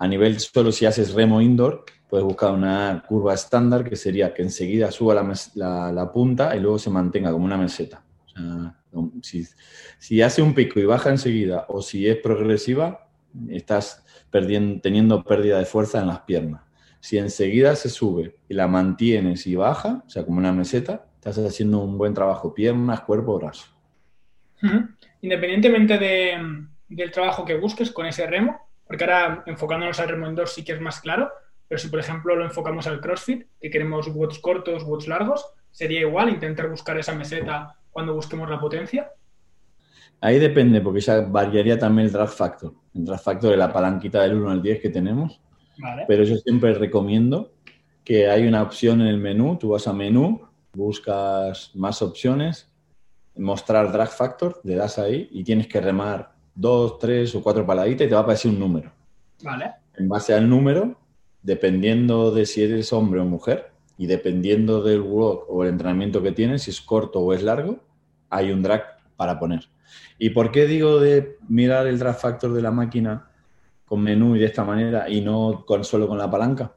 [0.00, 4.42] A nivel solo si haces remo indoor, puedes buscar una curva estándar que sería que
[4.42, 8.02] enseguida suba la, punta y luego se mantenga como una meseta.
[10.00, 13.06] Si, hace un pico y baja enseguida o si es progresiva,
[13.48, 14.04] estás
[14.82, 16.62] teniendo pérdida de fuerza en las piernas.
[17.04, 21.36] Si enseguida se sube y la mantienes y baja, o sea, como una meseta, estás
[21.36, 23.66] haciendo un buen trabajo, piernas, cuerpo, brazo.
[25.20, 30.64] Independientemente del trabajo que busques con ese remo, porque ahora enfocándonos al remo indoor sí
[30.64, 31.30] que es más claro,
[31.68, 36.00] pero si por ejemplo lo enfocamos al CrossFit, que queremos watts cortos, watts largos, sería
[36.00, 39.10] igual intentar buscar esa meseta cuando busquemos la potencia?
[40.22, 42.72] Ahí depende, porque ya variaría también el draft factor.
[42.94, 45.42] El draft factor es la palanquita del 1 al 10 que tenemos.
[46.06, 47.52] Pero yo siempre recomiendo
[48.04, 52.70] que hay una opción en el menú, tú vas a menú, buscas más opciones,
[53.36, 58.06] mostrar drag factor, le das ahí y tienes que remar dos, tres o cuatro paladitas
[58.06, 58.92] y te va a aparecer un número.
[59.42, 59.72] Vale.
[59.96, 60.96] En base al número,
[61.42, 66.32] dependiendo de si eres hombre o mujer, y dependiendo del work o el entrenamiento que
[66.32, 67.78] tienes, si es corto o es largo,
[68.30, 68.84] hay un drag
[69.16, 69.68] para poner.
[70.18, 73.30] ¿Y por qué digo de mirar el drag factor de la máquina
[73.94, 76.74] con menú y de esta manera y no con, solo con la palanca?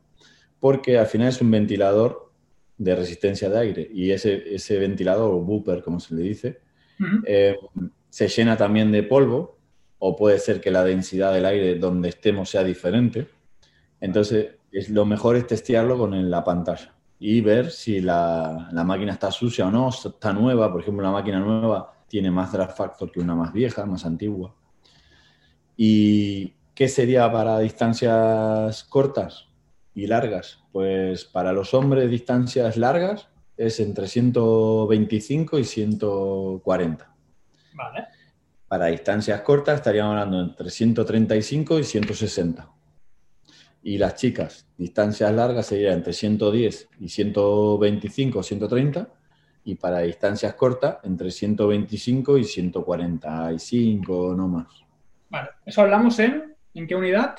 [0.59, 2.31] Porque al final es un ventilador
[2.77, 6.61] de resistencia de aire y ese, ese ventilador o booper, como se le dice,
[7.25, 7.55] eh,
[8.09, 9.57] se llena también de polvo
[9.99, 13.27] o puede ser que la densidad del aire donde estemos sea diferente.
[13.99, 19.31] Entonces, es, lo mejor es testearlo con la pantalla y ver si la, máquina está
[19.31, 20.71] sucia o no, está nueva.
[20.71, 24.53] Por ejemplo, una máquina nueva tiene más draft factor que una más vieja, más antigua.
[25.75, 29.47] ¿Y qué sería para distancias cortas
[29.95, 30.63] y largas?
[30.71, 37.15] Pues para los hombres distancias largas es entre 125 y 140.
[37.73, 38.05] Vale.
[38.67, 42.69] Para distancias cortas estaríamos hablando entre 135 y 160.
[43.81, 49.09] Y las chicas, distancias largas serían entre 110 y 125 o 130.
[49.63, 54.67] Y para distancias cortas, entre 125 y 145, no más.
[55.29, 57.35] Vale, ¿eso hablamos en, en qué unidad?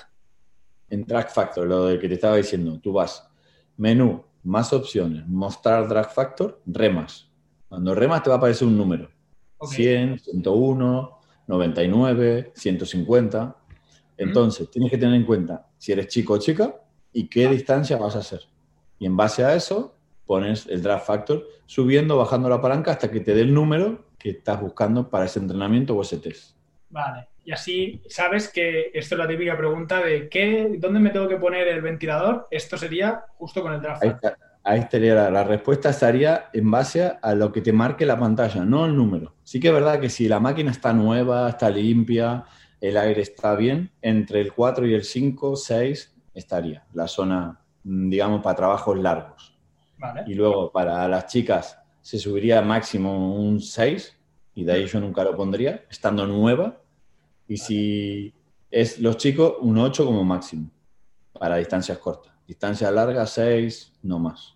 [0.91, 2.81] En Track Factor, lo de que te estaba diciendo.
[2.81, 3.29] Tú vas,
[3.77, 7.31] menú, más opciones, mostrar Drag Factor, remas.
[7.69, 9.11] Cuando remas te va a aparecer un número.
[9.61, 13.57] 100, 101, 99, 150.
[14.17, 16.75] Entonces, tienes que tener en cuenta si eres chico o chica
[17.13, 18.41] y qué distancia vas a hacer.
[18.99, 19.95] Y en base a eso,
[20.27, 24.31] pones el draft factor subiendo, bajando la palanca hasta que te dé el número que
[24.31, 26.57] estás buscando para ese entrenamiento o ese test.
[26.91, 27.29] Vale.
[27.49, 31.39] Y así sabes que esto es la típica pregunta de ¿qué, ¿dónde me tengo que
[31.39, 32.47] poner el ventilador?
[32.51, 34.05] Esto sería justo con el draft.
[34.65, 38.67] Ahí, estaría la, la, respuesta estaría en base a lo que te marque la pantalla,
[38.67, 39.33] no el número.
[39.45, 42.45] Sí que es verdad que si la máquina está nueva, está limpia,
[42.83, 48.11] el aire está bien, entre el 4 y el 5, 6 estaría la zona, mm,
[48.11, 49.59] digamos, para trabajos largos.
[50.27, 54.19] Y luego para las chicas se subiría máximo un 6
[54.55, 56.83] y de ahí yo nunca lo pondría, estando nueva.
[57.49, 58.35] Y si
[58.71, 60.71] es los chicos, un 8 como máximo
[61.33, 62.33] para distancias cortas.
[62.47, 64.55] Distancias largas, 6, no más.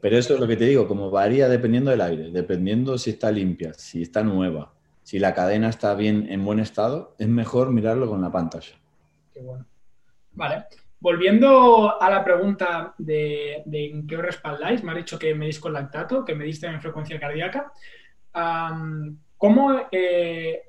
[0.00, 3.30] Pero eso es lo que te digo, como varía dependiendo del aire, dependiendo si está
[3.30, 4.72] limpia, si está nueva,
[5.02, 8.74] si la cadena está bien en buen estado, es mejor mirarlo con la pantalla.
[9.32, 9.66] Qué bueno.
[10.32, 10.64] Vale.
[10.98, 15.74] Volviendo a la pregunta de, en qué os respaldáis, me ha dicho que medís con
[15.74, 17.72] lactato, que mediste en frecuencia cardíaca.
[19.36, 20.62] ¿Cómo, eh,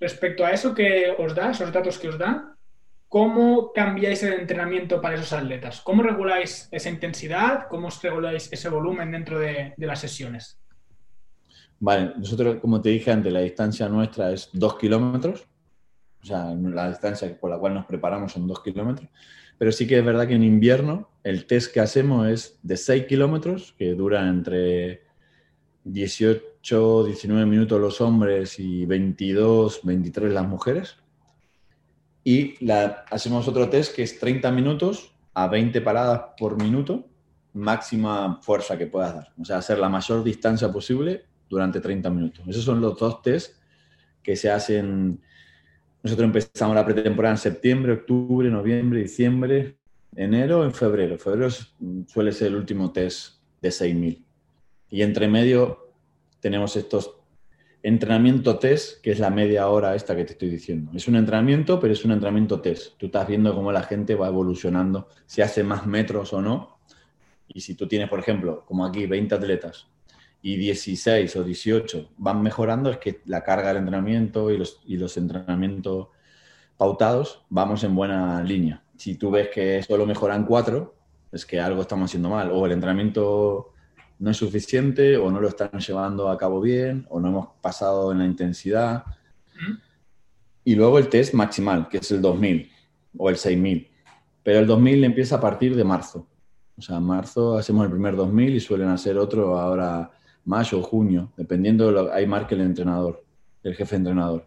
[0.00, 2.54] respecto a eso que os da, esos datos que os dan,
[3.08, 5.80] cómo cambiáis el entrenamiento para esos atletas?
[5.80, 7.68] ¿Cómo reguláis esa intensidad?
[7.68, 10.60] ¿Cómo reguláis ese volumen dentro de las sesiones?
[11.78, 15.46] Vale, nosotros, como te dije antes, la distancia nuestra es dos kilómetros,
[16.22, 19.08] o sea, la distancia por la cual nos preparamos son dos kilómetros,
[19.58, 23.06] pero sí que es verdad que en invierno el test que hacemos es de 6
[23.06, 25.02] kilómetros, que dura entre
[25.84, 26.42] 18,
[26.74, 30.96] 19 minutos los hombres y 22, 23 las mujeres.
[32.24, 37.08] Y la, hacemos otro test que es 30 minutos a 20 paradas por minuto,
[37.52, 39.32] máxima fuerza que puedas dar.
[39.40, 42.44] O sea, hacer la mayor distancia posible durante 30 minutos.
[42.48, 43.54] Esos son los dos test
[44.22, 45.20] que se hacen.
[46.02, 49.76] Nosotros empezamos la pretemporada en septiembre, octubre, noviembre, diciembre.
[50.16, 51.16] enero en febrero.
[51.16, 51.48] Febrero
[52.08, 54.24] suele ser el último test de 6.000.
[54.90, 55.85] Y entre medio
[56.46, 57.16] tenemos estos
[57.82, 60.92] entrenamiento test, que es la media hora esta que te estoy diciendo.
[60.94, 62.96] Es un entrenamiento, pero es un entrenamiento test.
[62.98, 66.78] Tú estás viendo cómo la gente va evolucionando, si hace más metros o no.
[67.48, 69.88] Y si tú tienes, por ejemplo, como aquí, 20 atletas
[70.40, 74.98] y 16 o 18 van mejorando, es que la carga del entrenamiento y los, y
[74.98, 76.10] los entrenamientos
[76.76, 78.84] pautados vamos en buena línea.
[78.96, 80.94] Si tú ves que solo mejoran 4,
[81.32, 82.52] es que algo estamos haciendo mal.
[82.52, 83.72] O el entrenamiento
[84.18, 88.12] no es suficiente o no lo están llevando a cabo bien o no hemos pasado
[88.12, 89.04] en la intensidad.
[90.64, 92.70] Y luego el test maximal, que es el 2000
[93.18, 93.90] o el 6000.
[94.42, 96.26] Pero el 2000 empieza a partir de marzo.
[96.78, 100.10] O sea, en marzo hacemos el primer 2000 y suelen hacer otro ahora
[100.44, 103.24] mayo o junio, dependiendo de lo que marque el entrenador,
[103.62, 104.46] el jefe entrenador.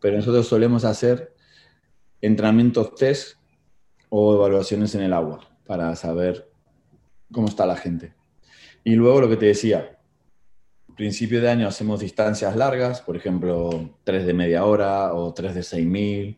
[0.00, 1.34] Pero nosotros solemos hacer
[2.20, 3.36] entrenamientos test
[4.08, 6.50] o evaluaciones en el agua para saber
[7.32, 8.14] cómo está la gente.
[8.84, 9.98] Y luego lo que te decía,
[11.00, 15.62] principio de año hacemos distancias largas, por ejemplo, tres de media hora o tres de
[15.62, 16.36] 6.000,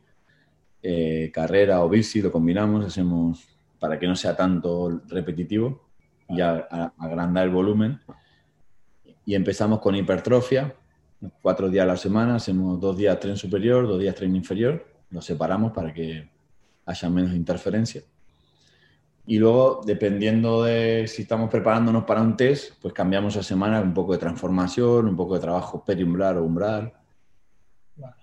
[0.84, 3.45] eh, carrera o bici, lo combinamos, hacemos
[3.80, 5.88] para que no sea tanto repetitivo
[6.28, 8.01] y agrandar el volumen.
[9.24, 10.76] Y empezamos con hipertrofia,
[11.40, 15.24] cuatro días a la semana, hacemos dos días tren superior, dos días tren inferior, los
[15.24, 16.30] separamos para que
[16.86, 18.03] haya menos interferencia.
[19.24, 23.94] Y luego, dependiendo de si estamos preparándonos para un test, pues cambiamos a semana un
[23.94, 26.92] poco de transformación, un poco de trabajo periumbral o umbral.
[27.96, 28.16] Vale.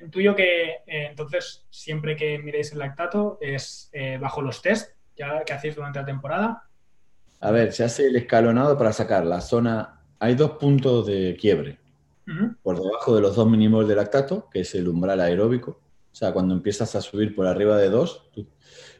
[0.00, 5.44] Intuyo que eh, entonces siempre que miréis el lactato es eh, bajo los test ya
[5.44, 6.68] que hacéis durante la temporada.
[7.40, 10.00] A ver, se hace el escalonado para sacar la zona.
[10.18, 11.78] Hay dos puntos de quiebre.
[12.62, 15.82] Por debajo de los dos mínimos de lactato, que es el umbral aeróbico.
[16.10, 18.30] O sea, cuando empiezas a subir por arriba de dos,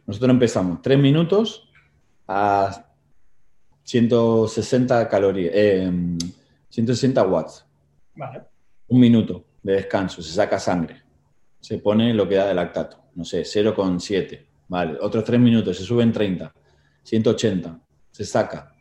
[0.07, 1.69] nosotros empezamos tres minutos
[2.29, 2.87] a
[3.85, 5.53] 160 calorías,
[6.69, 7.67] 160 eh, watts.
[8.17, 8.43] Vale.
[8.89, 11.03] Un minuto de descanso, se saca sangre.
[11.61, 14.47] Se pone lo que da de lactato, no sé, 0,7.
[14.69, 16.55] Vale, otros tres minutos, se suben 30,
[17.03, 17.81] 180,
[18.11, 18.75] se saca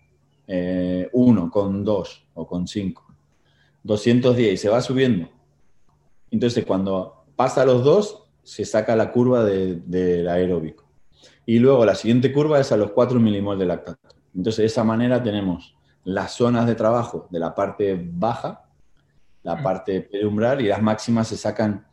[0.47, 3.05] eh, 1 con 2 o con 5,
[3.83, 5.29] 210 y se va subiendo.
[6.31, 10.82] Entonces, cuando pasa los dos, se saca la curva del aeróbico.
[11.45, 14.15] Y luego la siguiente curva es a los 4 milimoles de lactato.
[14.35, 15.75] Entonces, de esa manera tenemos
[16.05, 18.65] las zonas de trabajo de la parte baja,
[19.43, 19.63] la mm.
[19.63, 21.85] parte periumbral y las máximas se sacan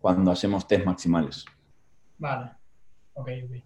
[0.00, 1.44] cuando hacemos test maximales.
[2.18, 2.50] Vale,
[3.14, 3.62] ok, ok.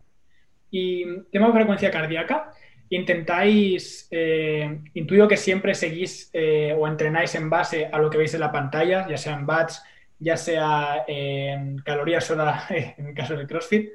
[0.70, 2.52] Y tema de frecuencia cardíaca,
[2.88, 8.34] intentáis, eh, intuyo que siempre seguís eh, o entrenáis en base a lo que veis
[8.34, 9.82] en la pantalla, ya sea en watts,
[10.18, 13.90] ya sea en calorías hora, en el caso del CrossFit.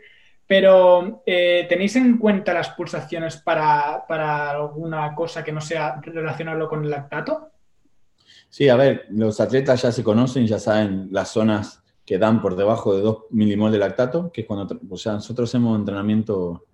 [0.47, 4.05] Pero, eh, ¿tenéis en cuenta las pulsaciones para,
[4.51, 7.49] alguna cosa que no sea relacionarlo con el lactato?
[8.49, 12.55] Sí, a ver, los atletas ya se conocen, ya saben las zonas que dan por
[12.55, 16.65] debajo de 2 milimol de lactato, que es cuando, o sea, nosotros hacemos entrenamiento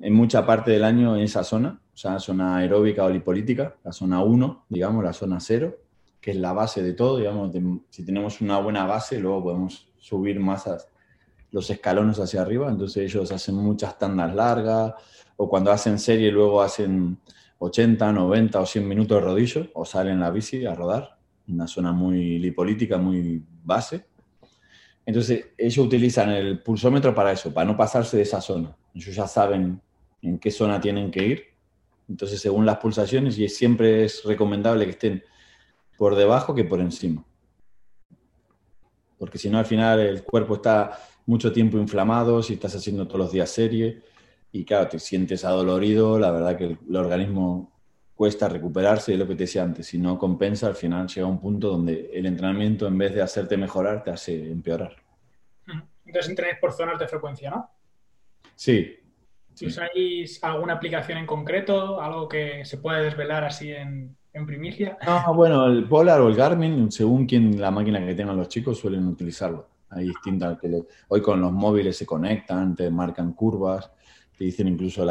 [0.00, 3.92] en mucha parte del año en esa zona, o sea, zona aeróbica o lipolítica, la
[3.92, 5.76] zona 1, digamos, la zona 0,
[6.20, 7.50] que es la base de todo, digamos,
[7.90, 10.88] si tenemos una buena base, luego podemos subir masas
[11.52, 14.94] los escalones hacia arriba, entonces ellos hacen muchas tandas largas,
[15.36, 17.18] o cuando hacen serie luego hacen
[17.58, 21.92] 80, 90 o 100 minutos de rodillo, o salen la bici a rodar, una zona
[21.92, 24.06] muy lipolítica, muy base.
[25.04, 28.76] Entonces ellos utilizan el pulsómetro para eso, para no pasarse de esa zona.
[28.94, 29.80] Ellos ya saben
[30.22, 31.44] en qué zona tienen que ir.
[32.08, 35.24] Entonces, según las pulsaciones, y siempre es recomendable que estén
[35.96, 37.24] por debajo que por encima.
[39.18, 43.20] Porque si no, al final el cuerpo está mucho tiempo inflamado, si estás haciendo todos
[43.20, 44.02] los días serie
[44.52, 47.72] y claro, te sientes adolorido, la verdad que el, organismo
[48.14, 51.40] cuesta recuperarse, y lo que te decía antes, si no compensa, al final llega un
[51.40, 54.96] punto donde el entrenamiento en vez de hacerte mejorar, te hace empeorar.
[56.04, 57.70] Entonces entrenáis por zonas de frecuencia, ¿no?
[58.54, 58.98] Sí.
[59.54, 64.98] Si usáis alguna aplicación en concreto, algo que se puede desvelar así en, en primicia.
[65.06, 68.78] No, bueno, el Polar o el Garmin, según quien la máquina que tengan los chicos,
[68.78, 69.71] suelen utilizarlo.
[69.94, 73.90] Hay distintas que hoy con los móviles se conectan, te marcan curvas,
[74.36, 75.04] te dicen incluso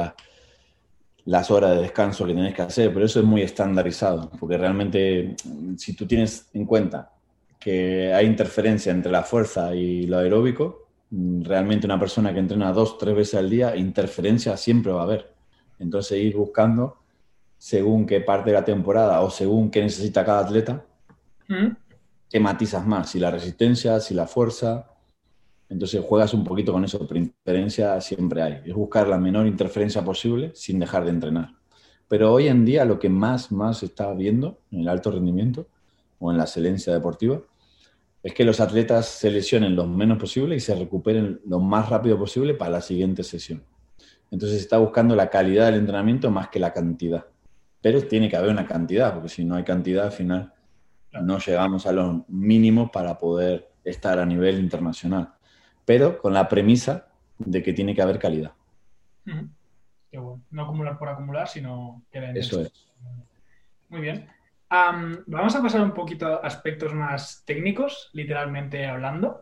[1.25, 5.36] las horas de descanso que tienes que hacer, pero eso es muy estandarizado, porque realmente
[5.77, 7.11] si tú tienes en cuenta
[7.59, 12.97] que hay interferencia entre la fuerza y lo aeróbico, realmente una persona que entrena dos,
[12.97, 15.34] tres veces al día, interferencia siempre va a haber.
[15.77, 16.97] Entonces ir buscando
[17.57, 20.84] según qué parte de la temporada o según qué necesita cada atleta,
[21.47, 21.67] ¿Mm?
[22.32, 23.09] ¿Qué matizas más?
[23.09, 24.88] Si la resistencia, si la fuerza.
[25.69, 28.61] Entonces juegas un poquito con eso, pero interferencia siempre hay.
[28.65, 31.49] Es buscar la menor interferencia posible sin dejar de entrenar.
[32.07, 35.67] Pero hoy en día lo que más, más se está viendo en el alto rendimiento
[36.19, 37.41] o en la excelencia deportiva
[38.23, 42.17] es que los atletas se lesionen lo menos posible y se recuperen lo más rápido
[42.17, 43.63] posible para la siguiente sesión.
[44.29, 47.25] Entonces se está buscando la calidad del entrenamiento más que la cantidad.
[47.82, 50.53] Pero tiene que haber una cantidad, porque si no hay cantidad, al final
[51.14, 55.34] no llegamos a los mínimos para poder estar a nivel internacional
[55.86, 57.07] pero con la premisa
[57.38, 58.53] de que tiene que haber calidad.
[59.26, 62.72] No acumular por acumular, sino que Eso es.
[63.89, 64.30] Muy bien.
[64.70, 69.41] vamos a pasar un poquito a aspectos más técnicos, literalmente hablando.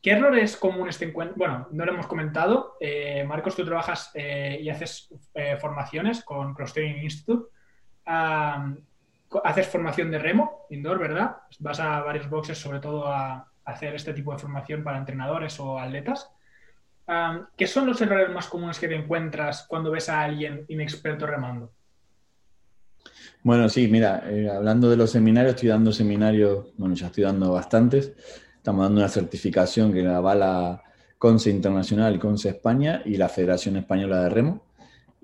[0.00, 1.36] ¿Qué errores comunes te encuentras?
[1.36, 2.76] Bueno, no lo hemos comentado.
[2.80, 7.50] Eh, Marcos, tú trabajas eh, y haces eh, formaciones con Cross Training Institute.
[9.42, 11.36] Haces formación de remo, indoor, ¿verdad?
[11.58, 15.78] Vas a varios boxes, sobre todo a, hacer este tipo de formación para entrenadores o
[15.78, 16.30] atletas.
[17.56, 21.72] ¿Qué son los errores más comunes que te encuentras cuando ves a alguien inexperto remando?
[23.42, 27.52] Bueno, sí, mira, eh, hablando de los seminarios, estoy dando seminarios, bueno, ya estoy dando
[27.52, 28.12] bastantes.
[28.56, 30.82] Estamos dando una certificación que la avala
[31.18, 34.62] CONCE Internacional, CONCE España y la Federación Española de Remo.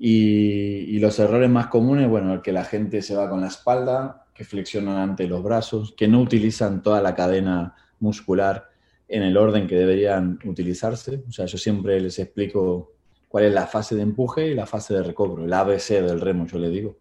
[0.03, 4.45] Y, los errores más comunes, bueno, que la gente se va con la espalda, que
[4.45, 8.71] flexionan ante los brazos, que no utilizan toda la cadena muscular
[9.09, 11.23] en el orden que deberían utilizarse.
[11.29, 12.95] O sea, yo siempre les explico
[13.29, 16.47] cuál es la fase de empuje y la fase de recobro, el ABC del remo,
[16.47, 16.97] yo le digo,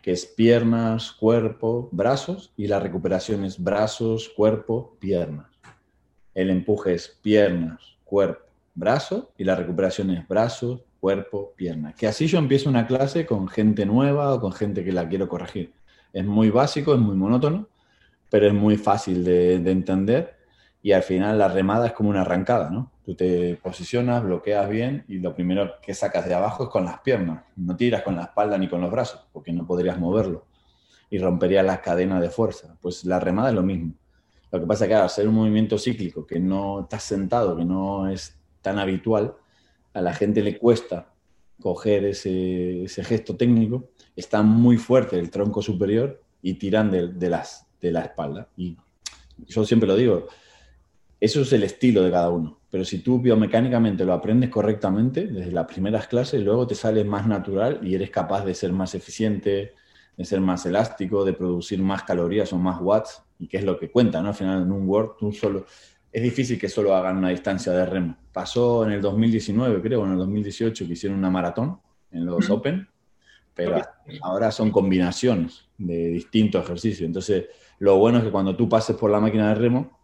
[0.00, 5.48] que es piernas, cuerpo, brazos, y la recuperación es brazos, cuerpo, piernas.
[6.34, 8.44] El empuje es piernas, cuerpo,
[8.76, 11.94] brazo, y la recuperación es brazos, cuerpo, piernas.
[11.94, 15.26] Que así yo empiezo una clase con gente nueva o con gente que la quiero
[15.26, 15.72] corregir.
[16.12, 17.66] Es muy básico, es muy monótono,
[18.28, 20.36] pero es muy fácil de, entender
[20.82, 22.92] y al final la remada es como una arrancada, ¿no?
[23.06, 27.00] Tú te posicionas, bloqueas bien y lo primero que sacas de abajo es con las
[27.00, 27.42] piernas.
[27.56, 30.44] No tiras con la espalda ni con los brazos, porque no podrías moverlo
[31.08, 32.76] y romperías la cadena de fuerza.
[32.82, 33.94] Pues la remada es lo mismo.
[34.52, 37.64] Lo que pasa es que al hacer un movimiento cíclico que no estás sentado, que
[37.64, 39.34] no es tan habitual,
[39.94, 41.12] a la gente le cuesta
[41.60, 47.92] coger ese, gesto técnico, está muy fuerte el tronco superior y tiran de las de
[47.92, 48.48] la espalda.
[48.56, 48.76] Y
[49.46, 50.26] yo siempre lo digo,
[51.20, 52.58] eso es el estilo de cada uno.
[52.70, 57.26] Pero si tú biomecánicamente lo aprendes correctamente desde las primeras clases, luego te sale más
[57.26, 59.74] natural y eres capaz de ser más eficiente,
[60.16, 63.78] de ser más elástico, de producir más calorías o más watts, y que es lo
[63.78, 64.28] que cuenta, ¿no?
[64.28, 65.64] Al final en un Word tú solo...
[66.10, 68.16] Es difícil que solo hagan una distancia de remo.
[68.32, 71.78] Pasó en el 2019, creo, en el 2018, que hicieron una maratón
[72.10, 72.88] en los Open,
[73.54, 73.82] pero
[74.22, 77.06] ahora son combinaciones de distintos ejercicios.
[77.06, 77.46] Entonces,
[77.78, 79.98] lo bueno es que cuando tú pases por la máquina de remo,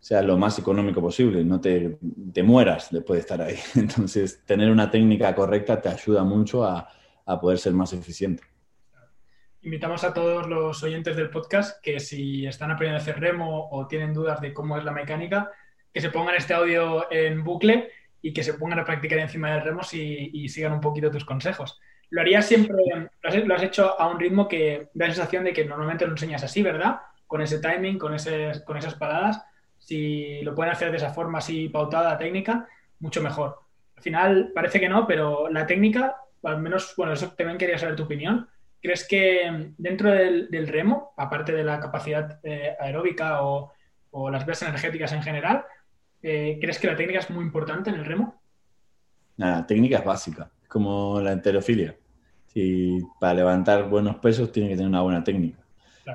[0.00, 1.98] sea lo más económico posible, no te,
[2.32, 3.56] te mueras después de estar ahí.
[3.74, 6.88] Entonces, tener una técnica correcta te ayuda mucho a,
[7.24, 8.42] a poder ser más eficiente.
[9.64, 13.86] Invitamos a todos los oyentes del podcast que si están aprendiendo a hacer remo o
[13.86, 15.50] tienen dudas de cómo es la mecánica,
[15.92, 17.90] que se pongan este audio en bucle
[18.20, 21.80] y que se pongan a practicar encima del remo y, sigan un poquito tus consejos.
[22.10, 22.76] Lo harías siempre,
[23.22, 26.44] lo has, hecho a un ritmo que da la sensación de que normalmente lo enseñas
[26.44, 27.00] así, ¿verdad?
[27.26, 28.14] con ese timing, con,
[28.64, 29.42] con esas paradas,
[29.78, 32.68] si lo pueden hacer de esa forma así pautada, técnica,
[33.00, 33.58] mucho mejor.
[33.96, 37.96] Al final parece que no, pero la técnica, al menos, bueno, eso también quería saber
[37.96, 38.48] tu opinión.
[38.84, 43.72] ¿Crees que dentro del, remo, aparte de la capacidad eh, aeróbica o,
[44.30, 45.64] las vías energéticas en general,
[46.22, 48.38] eh, ¿crees que la técnica es muy importante en el remo?
[49.38, 51.96] La técnica es básica, es como la enterofilia.
[52.48, 55.64] Si para levantar buenos pesos tiene que tener una buena técnica.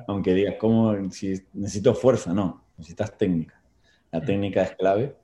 [0.07, 1.09] Aunque digas, ¿cómo?
[1.09, 3.59] Si necesito fuerza, no, necesitas técnica.
[4.11, 4.25] La mm.
[4.25, 5.15] técnica es clave.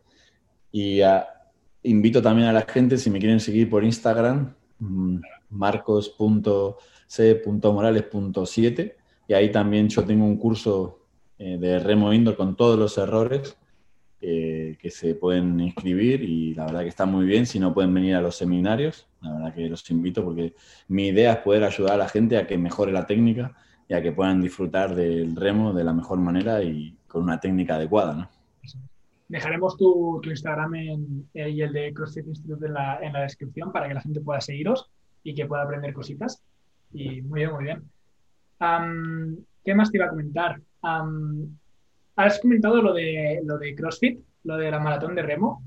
[0.71, 1.27] Y ah,
[1.83, 5.19] invito también a la gente, si me quieren seguir por Instagram, mm,
[7.07, 8.95] marcos.c.morales.7,
[9.27, 10.99] y ahí también yo tengo un curso
[11.37, 13.57] eh, de remo indoor con todos los errores
[14.21, 17.45] eh, que se pueden inscribir y la verdad que está muy bien.
[17.45, 20.53] Si no pueden venir a los seminarios, la verdad que los invito porque
[20.87, 23.55] mi idea es poder ayudar a la gente a que mejore la técnica
[23.87, 28.15] ya que puedan disfrutar del remo de la mejor manera y con una técnica adecuada.
[28.15, 28.29] ¿no?
[29.27, 33.87] Dejaremos tu, Instagram en, y el de CrossFit Institute en la, en la, descripción para
[33.87, 34.89] que la gente pueda seguiros
[35.23, 36.43] y que pueda aprender cositas.
[36.95, 37.83] Y muy bien, muy bien.
[39.63, 40.59] ¿Qué más te iba a comentar?
[42.17, 45.63] has comentado lo de, lo de CrossFit, lo de la maratón de remo.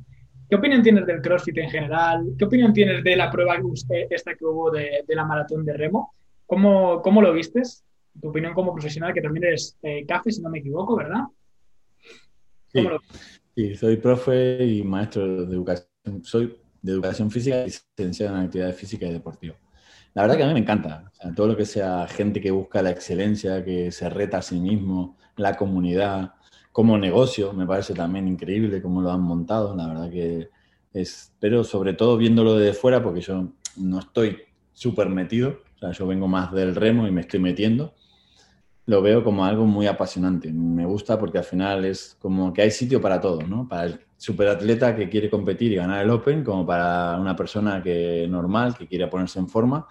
[0.49, 2.35] ¿Qué opinión tienes del CrossFit en general?
[2.39, 3.61] ¿Qué opinión tienes de la prueba
[4.11, 6.15] esta que hubo de, de la maratón de remo?
[6.47, 7.85] ¿Cómo, ¿Cómo, lo vistes?
[8.21, 11.25] tu opinión como profesional, que también eres eh, CAFE, si no me equivoco, ¿verdad?
[12.73, 12.89] Sí.
[13.55, 15.89] Sí, soy profe y maestro de educación.
[16.23, 19.59] Soy de educación física y licenciado en actividades físicas y deportivas.
[20.19, 21.13] La verdad que a mí me encanta.
[21.37, 25.17] todo lo que sea gente que busca la excelencia, que se reta a sí mismo,
[25.37, 26.35] la comunidad,
[26.73, 29.77] como negocio, me parece también increíble cómo lo han montado.
[29.77, 30.49] La verdad que
[30.93, 33.47] es, pero sobre todo viéndolo desde fuera, porque yo
[33.77, 34.39] no estoy
[34.73, 37.95] súper metido, o sea, yo vengo más del remo y me estoy metiendo
[38.87, 40.51] lo veo como algo muy apasionante.
[40.51, 43.69] Me gusta porque al final es como que hay sitio para todo, ¿no?
[43.69, 48.27] Para el superatleta que quiere competir y ganar el Open, como para una persona que
[48.29, 49.87] normal, que quiere ponerse en forma,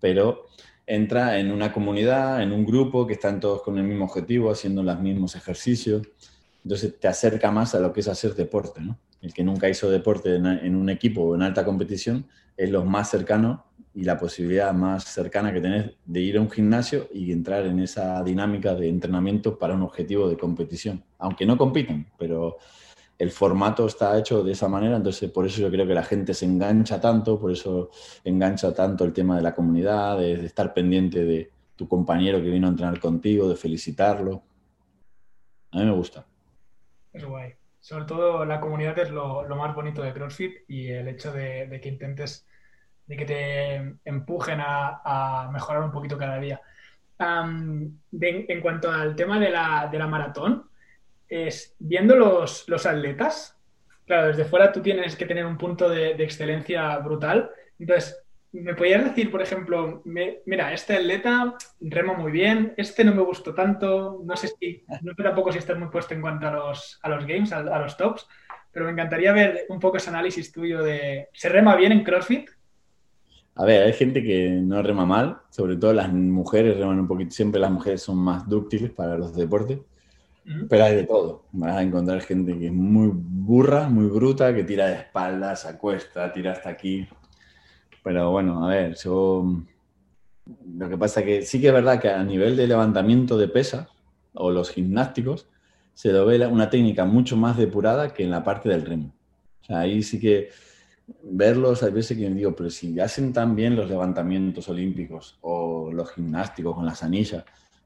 [0.00, 0.46] pero
[0.86, 4.82] entra en una comunidad, en un grupo que están todos con el mismo objetivo, haciendo
[4.82, 6.02] los mismos ejercicios.
[6.62, 8.98] Entonces te acerca más a lo que es hacer deporte, ¿no?
[9.20, 13.10] El que nunca hizo deporte en un equipo o en alta competición es lo más
[13.10, 13.64] cercano
[13.94, 17.80] y la posibilidad más cercana que tenés de ir a un gimnasio y entrar en
[17.80, 21.02] esa dinámica de entrenamiento para un objetivo de competición.
[21.18, 22.58] Aunque no compiten, pero
[23.18, 26.34] el formato está hecho de esa manera, entonces por eso yo creo que la gente
[26.34, 27.90] se engancha tanto, por eso
[28.24, 32.66] engancha tanto el tema de la comunidad, de, estar pendiente de tu compañero que vino
[32.66, 34.42] a entrenar contigo, de felicitarlo.
[35.72, 36.26] A mí me gusta.
[37.12, 37.54] Es guay.
[37.80, 41.88] Sobre todo la comunidad es lo, más bonito de CrossFit y el hecho de que
[41.88, 42.46] intentes
[43.06, 46.60] de que te empujen a, mejorar un poquito cada día.
[47.18, 50.68] en cuanto al tema de la, de la maratón,
[51.34, 53.58] es, viendo los, atletas,
[54.06, 57.50] claro, desde fuera tú tienes que tener un punto de, excelencia brutal.
[57.78, 58.22] Entonces,
[58.52, 63.54] ¿me podrías decir, por ejemplo, mira, este atleta remo muy bien, este no me gustó
[63.54, 66.98] tanto, no sé si, no sé tampoco si estás muy puesto en cuanto a los,
[67.02, 68.26] a los games, a, a los tops,
[68.70, 72.50] pero me encantaría ver un poco ese análisis tuyo de, ¿se rema bien en CrossFit?
[73.56, 77.30] A ver, hay gente que no rema mal, sobre todo las mujeres reman un poquito,
[77.30, 79.78] siempre las mujeres son más dúctiles para los deportes,
[80.68, 81.46] pero hay de todo.
[81.52, 86.32] Vas a encontrar gente que es muy burra, muy bruta, que tira de espaldas, acuesta,
[86.32, 87.06] tira hasta aquí.
[88.02, 89.62] Pero bueno, a ver, yo...
[90.76, 93.88] Lo que pasa que sí que es verdad que a nivel de levantamiento de pesas
[94.34, 95.48] o los gimnásticos,
[95.94, 99.14] se lo ve una técnica mucho más depurada que en la parte del remo.
[99.62, 100.50] O sea, ahí sí que
[101.22, 105.90] verlos, hay veces que me digo, pero si hacen tan bien los levantamientos olímpicos o
[105.92, 107.44] los gimnásticos con las anillas,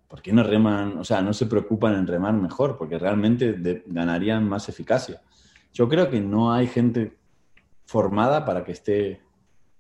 [0.09, 2.76] ¿por qué no reman, o sea, no se preocupan en remar mejor?
[2.78, 5.22] Porque realmente ganarían más eficacia.
[5.72, 7.18] Yo creo que no hay gente
[7.84, 9.20] formada para que esté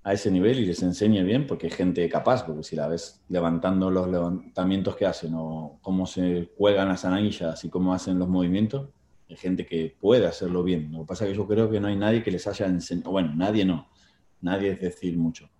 [0.02, 3.22] a ese nivel y les enseñe bien, porque hay gente capaz, porque si la ves
[3.28, 8.28] levantando los levantamientos que hacen o cómo se cuelgan las anillas y cómo hacen los
[8.28, 8.88] movimientos,
[9.28, 10.92] hay gente que puede hacerlo bien.
[10.92, 13.10] Lo que pasa es que yo creo que no hay nadie que les haya enseñado,
[13.10, 13.88] bueno, nadie no,
[14.40, 15.50] nadie es decir mucho.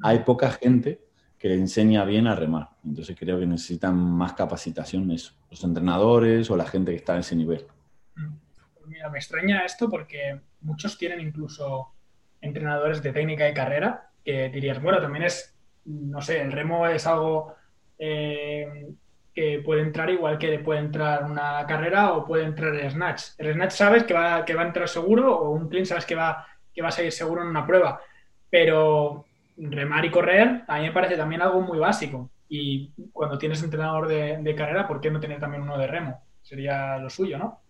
[0.00, 1.06] Hay poca gente
[1.42, 2.68] que le enseña bien a remar.
[2.84, 7.18] Entonces creo que necesitan más capacitación eso, los entrenadores o la gente que está en
[7.18, 7.66] ese nivel.
[8.14, 11.94] Pues mira, me extraña esto porque muchos tienen incluso
[12.40, 15.52] entrenadores de técnica y carrera que dirías, bueno, también es,
[15.84, 17.56] no sé, el remo es algo
[17.98, 18.92] eh,
[19.34, 23.22] que puede entrar igual que puede entrar una carrera o puede entrar el snatch.
[23.38, 26.14] El snatch sabes que va, que va a entrar seguro o un clean sabes que
[26.14, 28.00] va, que va a salir seguro en una prueba.
[28.48, 29.26] Pero
[29.70, 32.30] remar y correr a mí me parece también algo muy básico.
[32.48, 36.20] Y cuando tienes entrenador de, carrera, ¿por qué no tener también uno de remo?
[36.42, 37.60] Sería lo suyo, ¿no?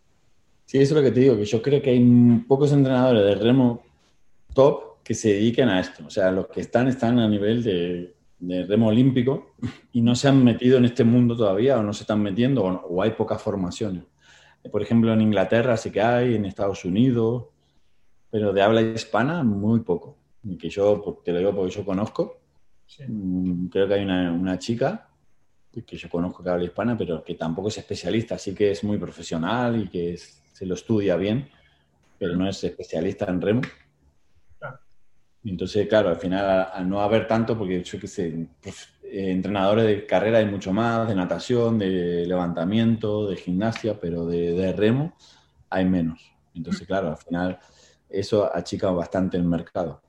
[0.65, 3.35] Sí, eso es lo que te digo, que yo creo que hay pocos entrenadores de
[3.35, 3.83] remo
[4.55, 6.05] top que se dediquen a esto.
[6.07, 9.55] O sea, los que están están a nivel de remo olímpico
[9.93, 13.03] y no se han metido en este mundo todavía o no se están metiendo o,
[13.03, 14.05] hay pocas formaciones.
[14.71, 17.45] Por ejemplo, en Inglaterra sí que hay, en Estados Unidos,
[18.31, 20.17] pero de habla hispana muy poco.
[20.59, 22.41] Que yo, te lo digo porque yo conozco,
[23.07, 25.09] mm, creo que hay una, una, chica
[25.87, 28.99] que yo conozco que habla hispana, pero que tampoco es especialista, así que es muy
[28.99, 31.49] profesional y que se lo estudia bien,
[32.19, 33.63] pero no es especialista en remo.
[35.45, 39.87] Entonces, claro, al final, al no haber tanto, porque yo qué sé, pues, eh, entrenadores
[39.87, 45.15] de carrera hay mucho más, de natación, de levantamiento, de gimnasia, pero de, remo
[45.69, 46.33] hay menos.
[46.55, 47.59] Entonces, claro, al final
[48.09, 50.01] eso achica bastante el mercado.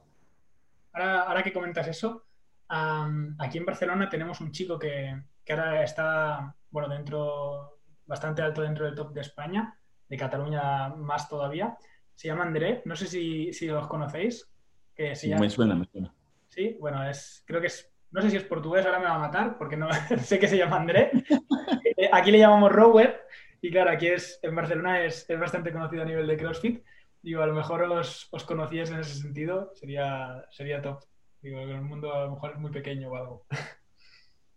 [0.93, 2.25] Ahora, que comentas eso,
[2.67, 5.13] aquí en Barcelona tenemos un chico que,
[5.49, 9.77] ahora está, bueno, dentro, bastante alto dentro del top de España,
[10.07, 11.77] de Cataluña más todavía.
[12.13, 14.49] Se llama André, no sé si, si los conocéis.
[14.95, 16.13] Que Me suena, me suena.
[16.49, 19.19] Sí, bueno, es, creo que es, no sé si es portugués, ahora me va a
[19.19, 19.89] matar, porque no
[20.21, 21.11] sé que se llama André.
[21.95, 23.21] Eh, aquí le llamamos Rower,
[23.61, 26.83] y claro, aquí es, en Barcelona es, es, bastante conocido a nivel de CrossFit.
[27.23, 30.99] Digo, a lo mejor os, os conocíais en ese sentido, sería, sería top.
[31.41, 33.45] Digo, el mundo a lo mejor es muy pequeño o algo.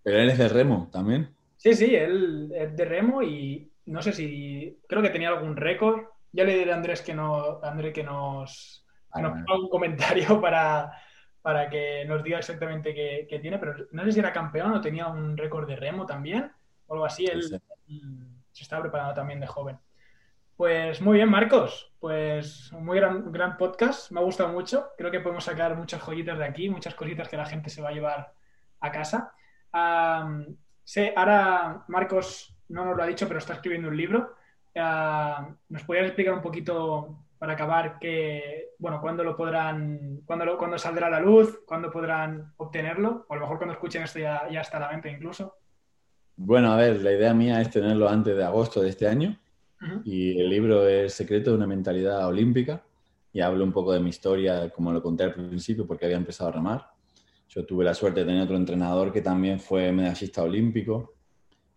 [0.03, 1.35] Pero él es de remo también.
[1.57, 6.05] Sí, sí, él es de remo y no sé si, creo que tenía algún récord
[6.37, 10.39] ya le diré a Andrés que, no, Andrés que nos, que nos ponga un comentario
[10.41, 10.93] para,
[11.41, 15.07] para que nos diga exactamente qué, tiene, pero no sé si era campeón o tenía
[15.07, 16.53] un récord de remo también,
[16.87, 17.25] o algo así.
[17.25, 19.79] Él, se está preparando también de joven.
[20.57, 21.93] Pues muy bien, Marcos.
[22.01, 24.11] Pues un muy gran, gran podcast.
[24.11, 24.89] Me ha gustado mucho.
[24.97, 27.91] Creo que podemos sacar muchas joyitas de aquí, muchas cositas que la gente se va
[27.91, 28.33] a llevar
[28.81, 29.35] a casa.
[30.83, 34.35] sé, ahora Marcos no nos lo ha dicho, pero está escribiendo un libro.
[34.75, 40.79] ¿Nos podrías explicar un poquito para acabar que, bueno, cuándo lo podrán, cuándo, lo, cuándo
[40.79, 43.27] saldrá a la luz, cuándo podrán obtenerlo?
[43.29, 45.59] O a lo mejor cuando escuchen esto ya, ya está a la venta incluso.
[46.35, 49.37] Bueno, a ver, la idea mía es tenerlo antes de agosto de este año
[50.05, 52.85] y el libro es Secreto de una mentalidad olímpica
[53.33, 56.49] y hablo un poco de mi historia, como lo conté al principio, porque había empezado
[56.49, 56.91] a remar.
[57.49, 61.15] Yo tuve la suerte de tener otro entrenador que también fue medallista olímpico,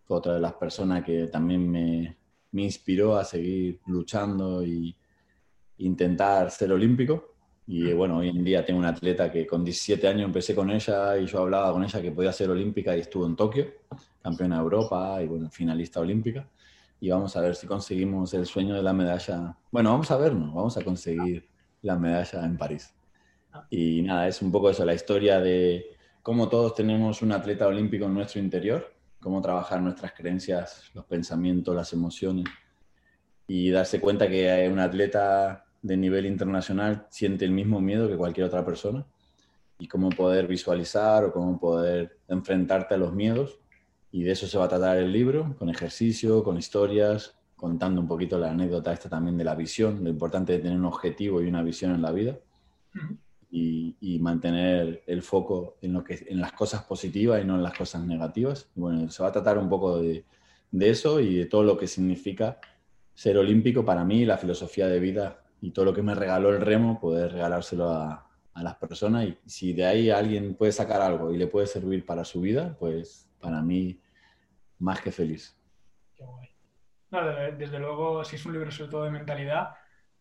[0.05, 2.17] fue otra de las personas que también me,
[2.51, 4.95] me inspiró a seguir luchando y
[5.79, 7.35] intentar ser olímpico.
[7.67, 11.17] Y bueno, hoy en día tengo una atleta que con 17 años empecé con ella
[11.17, 13.67] y yo hablaba con ella que podía ser olímpica y estuvo en Tokio,
[14.23, 16.49] campeona de Europa y bueno, finalista olímpica
[16.99, 19.55] y vamos a ver si conseguimos el sueño de la medalla.
[19.71, 21.47] Bueno, vamos a vernos, vamos a conseguir
[21.81, 22.93] la medalla en París.
[23.69, 25.85] Y nada, es un poco eso, la historia de
[26.21, 31.75] cómo todos tenemos un atleta olímpico en nuestro interior, cómo trabajar nuestras creencias, los pensamientos,
[31.75, 32.45] las emociones
[33.47, 38.47] y darse cuenta que un atleta de nivel internacional siente el mismo miedo que cualquier
[38.47, 39.05] otra persona
[39.79, 43.59] y cómo poder visualizar o cómo poder enfrentarte a los miedos
[44.11, 48.07] y de eso se va a tratar el libro, con ejercicio, con historias, contando un
[48.07, 51.47] poquito la anécdota esta también de la visión, lo importante de tener un objetivo y
[51.47, 52.37] una visión en la vida.
[53.51, 57.77] y, mantener el foco en, lo que, en las cosas positivas y no en las
[57.77, 58.69] cosas negativas.
[58.75, 60.25] bueno, se va a tratar un poco de,
[60.71, 62.59] de, eso y de todo lo que significa
[63.13, 66.61] ser olímpico para mí, la filosofía de vida y todo lo que me regaló el
[66.61, 69.27] remo, poder regalárselo a, a las personas.
[69.27, 72.75] Y si de ahí alguien puede sacar algo y le puede servir para su vida,
[72.79, 73.99] pues para mí
[74.79, 75.57] más que feliz.
[76.15, 76.49] Qué guay.
[77.11, 77.21] No,
[77.57, 79.69] desde luego, si es un libro sobre todo de mentalidad,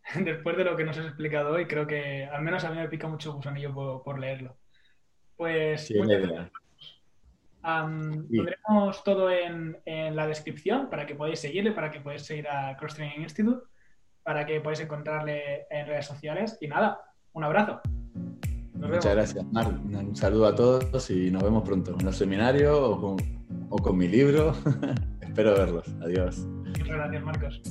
[0.25, 2.89] después de lo que nos has explicado hoy, creo que al menos a mí me
[2.89, 4.57] pica mucho gusanillo por, por leerlo.
[5.37, 6.51] Pues sí, pondremos
[9.05, 12.95] todo en, en, la descripción para que podáis seguirle, para que podáis seguir a Cross
[12.95, 13.66] Training Institute,
[14.23, 16.57] para que podáis encontrarle en redes sociales.
[16.61, 17.01] Y nada,
[17.33, 17.81] un abrazo.
[18.81, 19.68] Muchas gracias, Mar.
[19.68, 23.16] Un saludo a todos y nos vemos pronto en el seminario o con,
[23.68, 24.55] o con mi libro.
[25.20, 25.85] Espero verlos.
[26.01, 26.39] Adiós.
[26.39, 27.62] Muchas gracias, Marcos.